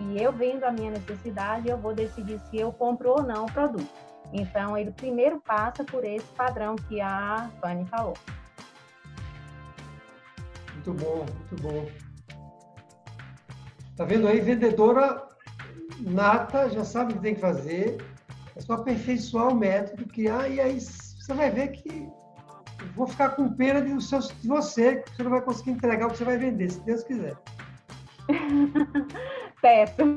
[0.00, 3.52] e eu vendo a minha necessidade, eu vou decidir se eu compro ou não o
[3.52, 3.88] produto.
[4.32, 8.14] Então, ele primeiro passa por esse padrão que a Fanny falou.
[10.74, 12.11] Muito bom, muito bom.
[14.02, 14.40] Tá vendo aí?
[14.40, 15.22] Vendedora
[16.00, 18.04] nata, já sabe o que tem que fazer.
[18.56, 22.08] É só aperfeiçoar o método, criar, e aí você vai ver que
[22.96, 26.18] vou ficar com pena de, de você, que você não vai conseguir entregar o que
[26.18, 27.36] você vai vender, se Deus quiser.
[29.62, 30.16] Péssimo.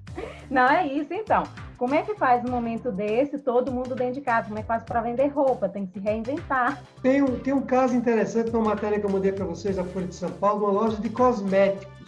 [0.50, 1.42] Não é isso, então.
[1.76, 4.48] Como é que faz no momento desse, todo mundo dentro de casa?
[4.48, 5.68] Como é que faz para vender roupa?
[5.68, 6.82] Tem que se reinventar.
[7.02, 10.06] Tem um, tem um caso interessante numa matéria que eu mandei para vocês da Folha
[10.06, 12.00] de São Paulo, uma loja de cosméticos.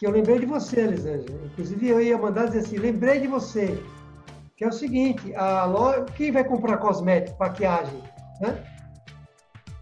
[0.00, 1.44] Que eu lembrei de você, Elisângela.
[1.44, 3.78] Inclusive, eu ia mandar dizer assim: lembrei de você.
[4.56, 8.02] Que é o seguinte: a loja, quem vai comprar cosmético, maquiagem?
[8.40, 8.64] Né?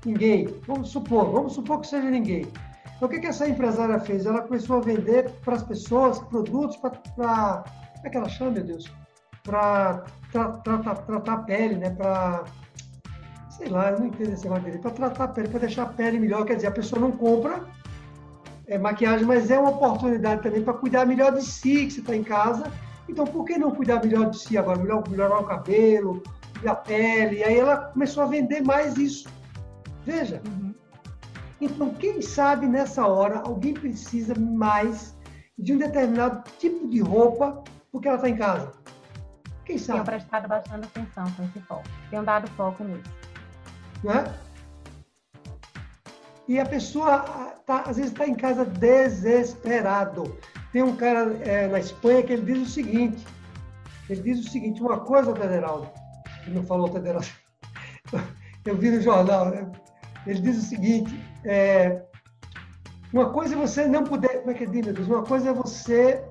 [0.05, 0.49] Ninguém.
[0.67, 2.49] Vamos supor, vamos supor que seja ninguém.
[2.97, 4.27] Então, o que, que essa empresária fez?
[4.27, 7.63] Ela começou a vender para as pessoas produtos para.
[7.63, 8.93] Como é que ela chama, meu Deus?
[9.45, 10.03] Para
[10.33, 11.91] tra, tra, tra, tratar a pele, né?
[11.91, 12.43] Para.
[13.51, 14.79] Sei lá, eu não entendo esse negócio dele.
[14.79, 16.45] Para tratar a pele, para deixar a pele melhor.
[16.45, 17.78] Quer dizer, a pessoa não compra
[18.69, 22.15] é, maquiagem, mas é uma oportunidade também para cuidar melhor de si, que você está
[22.15, 22.71] em casa.
[23.09, 24.79] Então, por que não cuidar melhor de si agora?
[24.79, 26.23] Melhor, melhorar o cabelo,
[26.67, 27.39] a pele.
[27.39, 29.29] E aí ela começou a vender mais isso.
[30.05, 30.43] Veja.
[30.47, 30.75] Uhum.
[31.61, 35.17] Então, quem sabe nessa hora alguém precisa mais
[35.59, 38.73] de um determinado tipo de roupa porque ela está em casa?
[39.65, 40.01] Quem sabe?
[40.01, 41.85] Tenho prestado bastante atenção com esse foco.
[42.11, 43.11] Tenho dado foco nisso.
[44.05, 44.48] Não é?
[46.49, 47.21] E a pessoa,
[47.67, 50.35] tá, às vezes, está em casa desesperado.
[50.73, 53.25] Tem um cara é, na Espanha que ele diz o seguinte:
[54.09, 55.91] ele diz o seguinte, uma coisa, Federaldo,
[56.47, 57.29] ele não falou Federaldo,
[58.65, 59.71] eu vi no jornal, né?
[60.27, 62.03] ele diz o seguinte: é,
[63.13, 64.41] uma coisa é você não poder.
[64.41, 65.07] Como é que é, meu Deus?
[65.07, 66.23] Uma coisa é você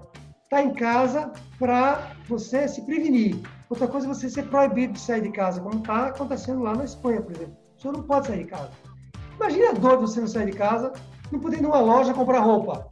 [0.43, 3.39] estar tá em casa para você se prevenir.
[3.69, 6.85] Outra coisa é você ser proibido de sair de casa, como está acontecendo lá na
[6.85, 7.57] Espanha, por exemplo.
[7.77, 8.71] O senhor não pode sair de casa.
[9.37, 10.91] Imagina a dor de você não sair de casa,
[11.31, 12.87] não poder ir numa loja comprar roupa.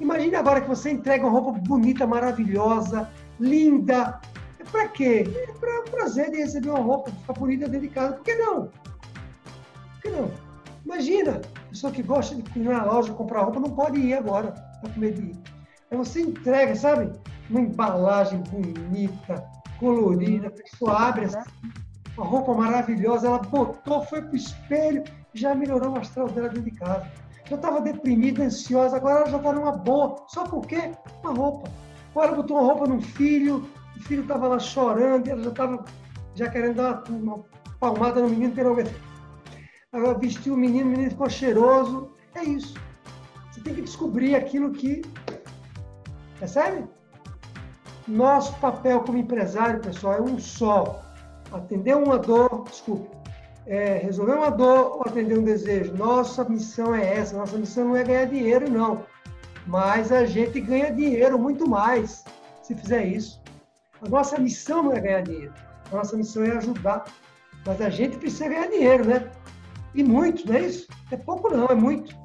[0.00, 3.10] Imagine agora que você entrega uma roupa bonita, maravilhosa,
[3.40, 4.20] linda.
[4.60, 5.26] É para quê?
[5.48, 8.14] É para o prazer de receber uma roupa, ficar bonita dentro de casa.
[8.14, 8.70] Por que não?
[10.00, 10.30] que não?
[10.84, 14.88] Imagina, pessoa que gosta de ir na loja comprar roupa não pode ir agora, está
[14.88, 15.36] com medo de ir.
[15.90, 17.12] Aí você entrega, sabe?
[17.50, 19.44] Uma embalagem bonita,
[19.78, 21.38] colorida, a pessoa abre assim,
[22.16, 25.04] uma roupa maravilhosa, ela botou, foi pro espelho,
[25.38, 27.10] já melhorou o astral dela dentro de casa.
[27.48, 30.16] Já estava deprimida, ansiosa, agora ela já está numa boa.
[30.28, 30.92] Só por quê?
[31.22, 31.70] Uma roupa.
[32.14, 33.66] Ou ela botou uma roupa num filho,
[33.96, 35.84] o filho estava lá chorando, ela já estava
[36.34, 37.44] já querendo dar uma,
[37.80, 38.76] palmada no menino, pelo
[39.92, 42.10] Agora vestiu o menino, o menino ficou cheiroso.
[42.34, 42.74] É isso.
[43.50, 45.02] Você tem que descobrir aquilo que.
[46.38, 46.86] Percebe?
[48.06, 51.02] Nosso papel como empresário, pessoal, é um só.
[51.50, 53.08] Atender uma dor, desculpe,
[53.68, 55.94] é, resolver uma dor ou atender um desejo.
[55.94, 57.36] Nossa missão é essa.
[57.36, 59.04] Nossa missão não é ganhar dinheiro, não.
[59.66, 62.24] Mas a gente ganha dinheiro muito mais
[62.62, 63.42] se fizer isso.
[64.00, 65.52] A nossa missão não é ganhar dinheiro.
[65.92, 67.04] A nossa missão é ajudar.
[67.66, 69.30] Mas a gente precisa ganhar dinheiro, né?
[69.94, 70.88] E muito, não é isso?
[71.10, 72.16] É pouco não, é muito.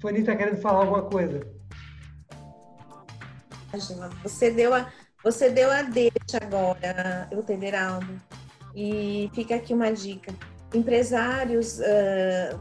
[0.00, 1.40] Fanny está querendo falar alguma coisa.
[4.22, 4.90] Você deu a,
[5.22, 8.20] você deu a deixa agora, o Tederaldo.
[8.74, 10.32] E fica aqui uma dica.
[10.72, 12.60] Empresários uh,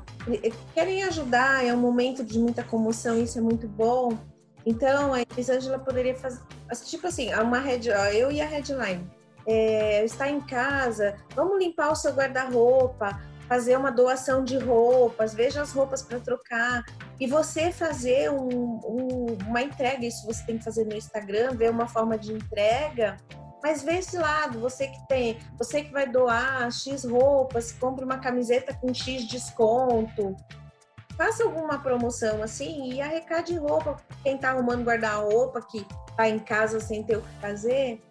[0.73, 4.17] querem ajudar, é um momento de muita comoção, isso é muito bom.
[4.65, 6.41] Então, a Elisângela poderia fazer,
[6.85, 9.09] tipo assim, uma head, eu e a headline
[9.45, 15.61] é, está em casa, vamos limpar o seu guarda-roupa, fazer uma doação de roupas, veja
[15.61, 16.83] as roupas para trocar.
[17.19, 21.71] E você fazer um, um, uma entrega, isso você tem que fazer no Instagram, ver
[21.71, 23.17] uma forma de entrega.
[23.61, 28.17] Mas vê esse lado, você que tem, você que vai doar X roupas, compre uma
[28.17, 30.35] camiseta com X desconto.
[31.17, 33.97] Faça alguma promoção assim e arrecade roupa.
[34.23, 38.01] Quem está arrumando guarda-roupa, que está em casa sem ter o que fazer,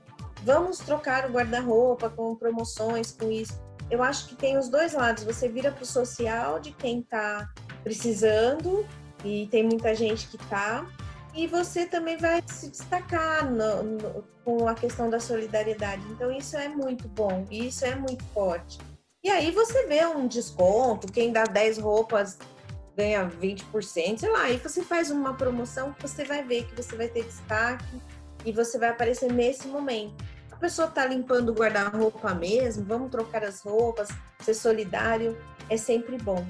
[0.42, 3.58] vamos trocar o guarda-roupa com promoções, com isso.
[3.90, 5.24] Eu acho que tem os dois lados.
[5.24, 7.48] Você vira para o social de quem está
[7.82, 8.86] precisando,
[9.24, 10.86] e tem muita gente que está,
[11.34, 16.02] e você também vai se destacar no, no, com a questão da solidariedade.
[16.10, 18.78] Então, isso é muito bom, isso é muito forte.
[19.22, 22.38] E aí você vê um desconto, quem dá 10 roupas
[22.96, 26.96] ganha 20%, sei lá, aí você faz uma promoção que você vai ver que você
[26.96, 28.02] vai ter destaque
[28.44, 30.24] e você vai aparecer nesse momento.
[30.50, 34.08] A pessoa está limpando o guarda-roupa mesmo, vamos trocar as roupas,
[34.40, 35.38] ser solidário,
[35.70, 36.44] é sempre bom.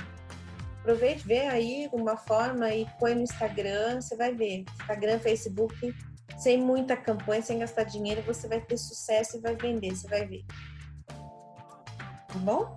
[0.89, 4.65] Aproveite, vê aí uma forma e põe no Instagram, você vai ver.
[4.81, 5.95] Instagram, Facebook,
[6.39, 10.27] sem muita campanha, sem gastar dinheiro, você vai ter sucesso e vai vender, você vai
[10.27, 10.47] ver.
[11.07, 12.75] Tá bom?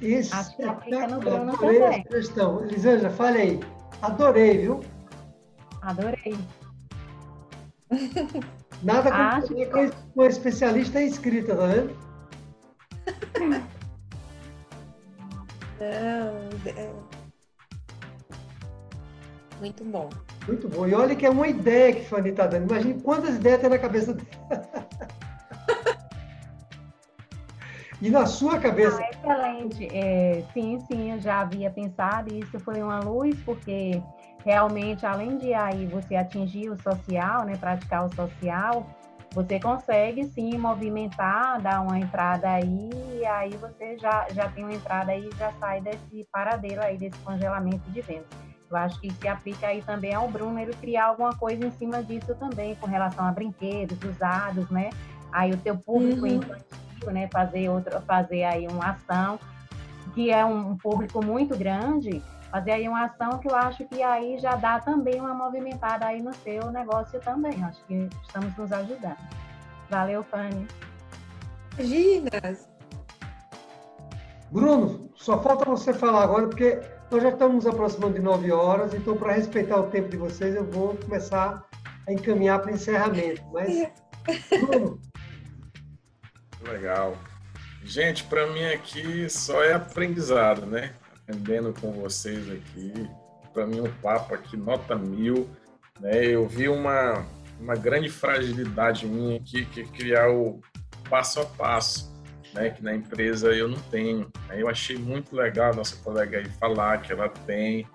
[0.00, 0.34] Isso.
[0.34, 0.60] Acho
[1.08, 2.02] no Bruno Adorei também.
[2.02, 2.64] questão.
[2.64, 3.60] Elisângela, fale aí.
[4.02, 4.80] Adorei, viu?
[5.80, 6.36] Adorei.
[8.82, 9.90] Nada como que...
[10.12, 11.96] com especialista em escrita, tá vendo?
[19.58, 20.10] Muito bom.
[20.46, 20.86] Muito bom.
[20.86, 22.70] E olha que é uma ideia que a Fanny está dando.
[22.70, 24.28] Imagine quantas ideias tem na cabeça dela.
[28.02, 28.98] E na sua cabeça?
[28.98, 29.88] Ah, excelente.
[29.94, 34.02] É, sim, sim, eu já havia pensado, e isso foi uma luz, porque
[34.42, 38.86] realmente, além de aí você atingir o social, né, praticar o social,
[39.32, 44.74] você consegue sim movimentar, dar uma entrada aí, e aí você já, já tem uma
[44.74, 48.26] entrada aí já sai desse paradeiro aí, desse congelamento de vendas.
[48.68, 52.02] Eu acho que se aplica aí também ao Bruno, ele criar alguma coisa em cima
[52.02, 54.90] disso também, com relação a brinquedos usados, né?
[55.32, 56.36] Aí o teu público uhum.
[56.36, 59.38] infantil né, fazer outra, fazer aí uma ação
[60.14, 64.38] que é um público muito grande, fazer aí uma ação que eu acho que aí
[64.38, 67.62] já dá também uma movimentada aí no seu negócio também.
[67.64, 69.16] Acho que estamos nos ajudando.
[69.88, 70.66] Valeu, Fanny.
[71.78, 72.30] Imagina!
[74.50, 76.80] Bruno, só falta você falar agora, porque
[77.10, 80.54] nós já estamos nos aproximando de 9 horas, então, para respeitar o tempo de vocês,
[80.54, 81.64] eu vou começar
[82.08, 83.42] a encaminhar para o encerramento.
[83.52, 83.92] Mas,
[84.48, 85.00] Bruno,
[86.62, 87.16] Legal.
[87.82, 90.94] Gente, para mim aqui só é aprendizado, né?
[91.30, 93.08] Aprendendo com vocês aqui.
[93.54, 95.48] Para mim, um papo aqui, nota mil.
[96.00, 96.26] Né?
[96.26, 97.24] Eu vi uma,
[97.60, 100.60] uma grande fragilidade minha aqui, que é criar o
[101.08, 102.12] passo a passo,
[102.52, 102.70] né?
[102.70, 104.28] que na empresa eu não tenho.
[104.50, 107.86] Eu achei muito legal a nossa colega aí falar que ela tem,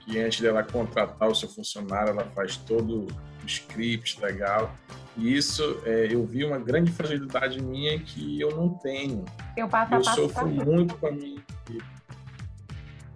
[0.00, 4.74] que antes dela contratar o seu funcionário, ela faz todo o script legal.
[5.16, 9.24] E isso, é, eu vi uma grande fragilidade minha que eu não tenho.
[9.56, 11.93] Eu, passo eu sofro muito com a minha equipe.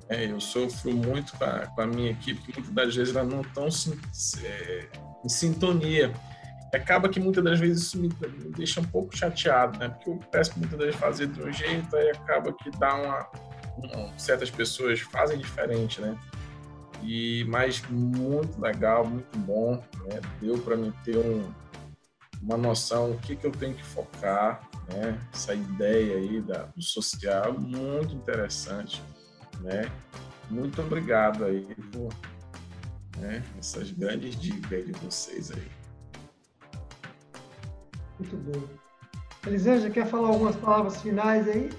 [0.09, 3.31] É, eu sofro muito com a, com a, minha equipe, que muitas das vezes elas
[3.31, 3.69] não estão
[4.43, 4.89] é,
[5.25, 6.13] em sintonia.
[6.73, 9.89] Acaba que muitas das vezes isso me, me, deixa um pouco chateado, né?
[9.89, 13.29] Porque eu peço muitas vezes fazer de um jeito, aí acaba que dá uma,
[13.79, 16.19] uma certas pessoas fazem diferente, né?
[17.03, 20.21] E mas muito legal, muito bom, né?
[20.41, 21.53] Deu para mim ter um
[22.41, 25.19] uma noção o que, que eu tenho que focar, né?
[25.33, 29.03] Essa ideia aí da, do social, muito interessante,
[29.61, 29.91] né?
[30.51, 32.13] Muito obrigado aí por
[33.19, 35.69] né, essas grandes dicas de vocês aí.
[38.19, 38.89] Muito bom.
[39.47, 41.71] Elisângela, quer falar algumas palavras finais aí?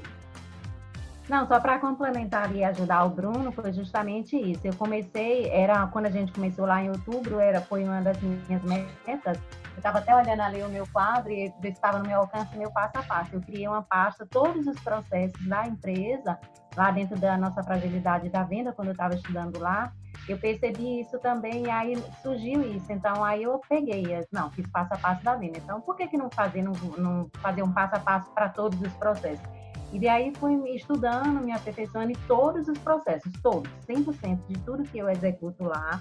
[1.30, 4.66] Não, só para complementar e ajudar o Bruno, foi justamente isso.
[4.66, 8.64] Eu comecei, era quando a gente começou lá em outubro, era foi uma das minhas
[8.64, 9.38] metas.
[9.74, 12.98] Eu estava até olhando ali o meu quadro e estava no meu alcance meu passo
[12.98, 13.36] a passo.
[13.36, 16.40] Eu criei uma pasta, todos os processos da empresa,
[16.76, 19.92] lá dentro da nossa fragilidade da venda, quando eu estava estudando lá.
[20.28, 22.92] Eu percebi isso também e aí surgiu isso.
[22.92, 25.58] Então aí eu peguei, não, fiz passo a passo da venda.
[25.58, 28.80] Então por que que não fazer, não, não fazer um passo a passo para todos
[28.82, 29.48] os processos?
[29.92, 35.00] E daí fui estudando, me aperfeiçoando em todos os processos, todos, 100% de tudo que
[35.00, 36.00] eu executo lá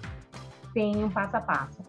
[0.75, 1.83] tem um passo a passo.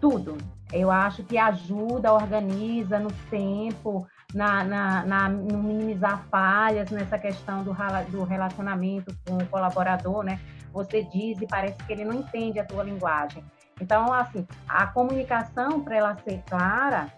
[0.00, 0.36] Tudo.
[0.72, 7.62] Eu acho que ajuda, organiza no tempo, na, na, na no minimizar falhas nessa questão
[7.62, 7.74] do,
[8.10, 10.40] do relacionamento com o colaborador, né?
[10.72, 13.44] Você diz e parece que ele não entende a tua linguagem.
[13.80, 17.12] Então, assim, a comunicação, para ela ser clara,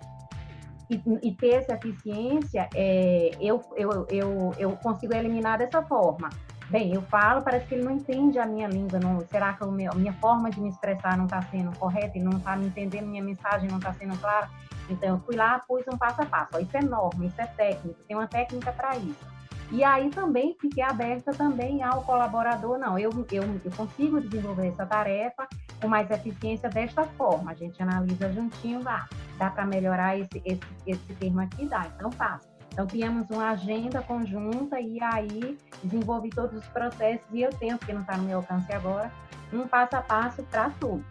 [0.90, 6.28] e, e ter essa eficiência, é, eu, eu, eu, eu consigo eliminar dessa forma.
[6.68, 8.98] Bem, eu falo, parece que ele não entende a minha língua.
[8.98, 12.16] Não, será que a minha forma de me expressar não está sendo correta?
[12.16, 14.48] Ele não está me entendendo, minha mensagem não está sendo clara?
[14.88, 16.50] Então, eu fui lá, pus um passo a passo.
[16.54, 19.36] Ó, isso é norma, isso é técnico, tem uma técnica para isso.
[19.70, 24.86] E aí também fiquei aberta também ao colaborador, não, eu, eu, eu consigo desenvolver essa
[24.86, 25.48] tarefa
[25.80, 27.50] com mais eficiência desta forma.
[27.50, 29.08] A gente analisa juntinho, dá.
[29.38, 31.66] Dá para melhorar esse, esse, esse termo aqui?
[31.66, 32.46] Dá, então passa.
[32.72, 37.92] Então, tínhamos uma agenda conjunta e aí desenvolvi todos os processos e eu tenho, porque
[37.92, 39.10] não está no meu alcance agora,
[39.52, 41.04] um passo a passo para tudo.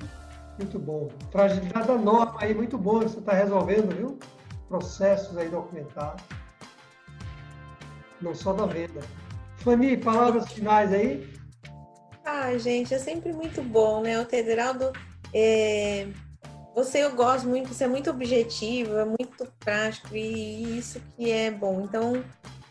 [0.57, 1.09] Muito bom.
[1.31, 4.19] Fragilidade da norma aí, muito bom você está resolvendo, viu?
[4.69, 6.23] Processos aí documentados.
[8.21, 9.01] Não só da venda.
[9.57, 11.29] Fanny, palavras finais aí?
[12.23, 14.19] Ah, gente, é sempre muito bom, né?
[14.19, 14.91] O Tederaldo,
[15.33, 16.07] é...
[16.73, 21.51] você eu gosto muito, você é muito objetivo, é muito prático e isso que é
[21.51, 21.81] bom.
[21.81, 22.23] Então,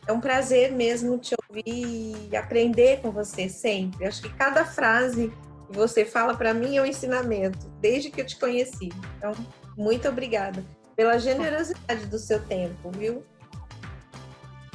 [0.07, 4.07] é um prazer mesmo te ouvir e aprender com você sempre.
[4.07, 8.27] Acho que cada frase que você fala para mim é um ensinamento, desde que eu
[8.27, 8.91] te conheci.
[9.19, 9.33] Então,
[9.77, 10.65] muito obrigada
[10.97, 13.23] pela generosidade do seu tempo, viu?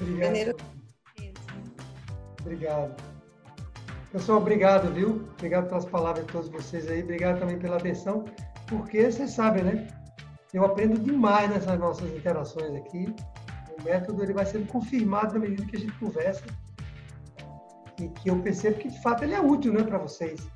[0.02, 0.56] Obrigado.
[2.42, 2.96] Obrigado.
[4.12, 5.28] Pessoal, obrigado, viu?
[5.34, 7.04] Obrigado pelas palavras de todos vocês aí.
[7.04, 8.26] Obrigado também pela atenção,
[8.68, 9.88] porque vocês sabem, né?
[10.52, 13.14] Eu aprendo demais nessas nossas interações aqui.
[13.78, 16.44] O método ele vai sendo confirmado na medida que a gente conversa
[18.00, 20.50] e que eu percebo que de fato ele é útil, né, para vocês.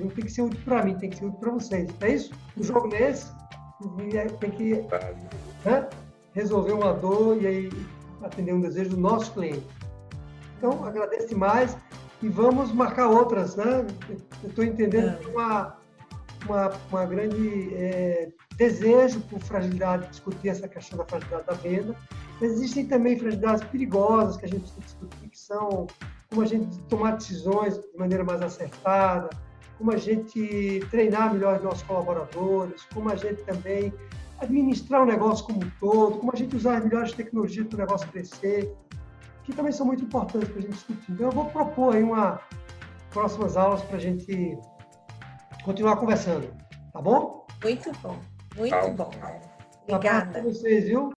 [0.00, 1.90] Não tem que ser útil para mim, tem que ser útil para vocês.
[2.00, 2.32] É isso?
[2.56, 3.12] O jogo é,
[4.40, 4.74] tem que
[5.64, 5.88] né,
[6.32, 7.70] resolver uma dor e aí
[8.22, 9.66] atender um desejo do nosso cliente.
[10.58, 11.76] Então, agradeço demais
[12.22, 13.84] e vamos marcar outras, né?
[14.42, 15.28] Eu estou entendendo é.
[15.28, 15.76] uma,
[16.46, 21.96] uma, uma grande é, desejo por fragilidade, discutir essa questão da fragilidade da venda.
[22.40, 25.86] Existem também fragilidades perigosas que a gente precisa discutir, que são
[26.30, 29.30] como a gente tomar decisões de maneira mais acertada,
[29.82, 33.92] como a gente treinar melhor os nossos colaboradores, como a gente também
[34.38, 37.80] administrar o negócio como um todo, como a gente usar as melhores tecnologias para o
[37.80, 38.72] negócio crescer
[39.42, 41.10] que também são muito importantes para a gente discutir.
[41.10, 42.40] Então, eu vou propor aí uma
[43.10, 44.56] próximas aulas para a gente
[45.64, 46.48] continuar conversando,
[46.92, 47.44] tá bom?
[47.64, 48.16] Muito bom,
[48.56, 49.10] muito bom.
[49.88, 50.30] Obrigada.
[50.30, 51.10] Para vocês, viu?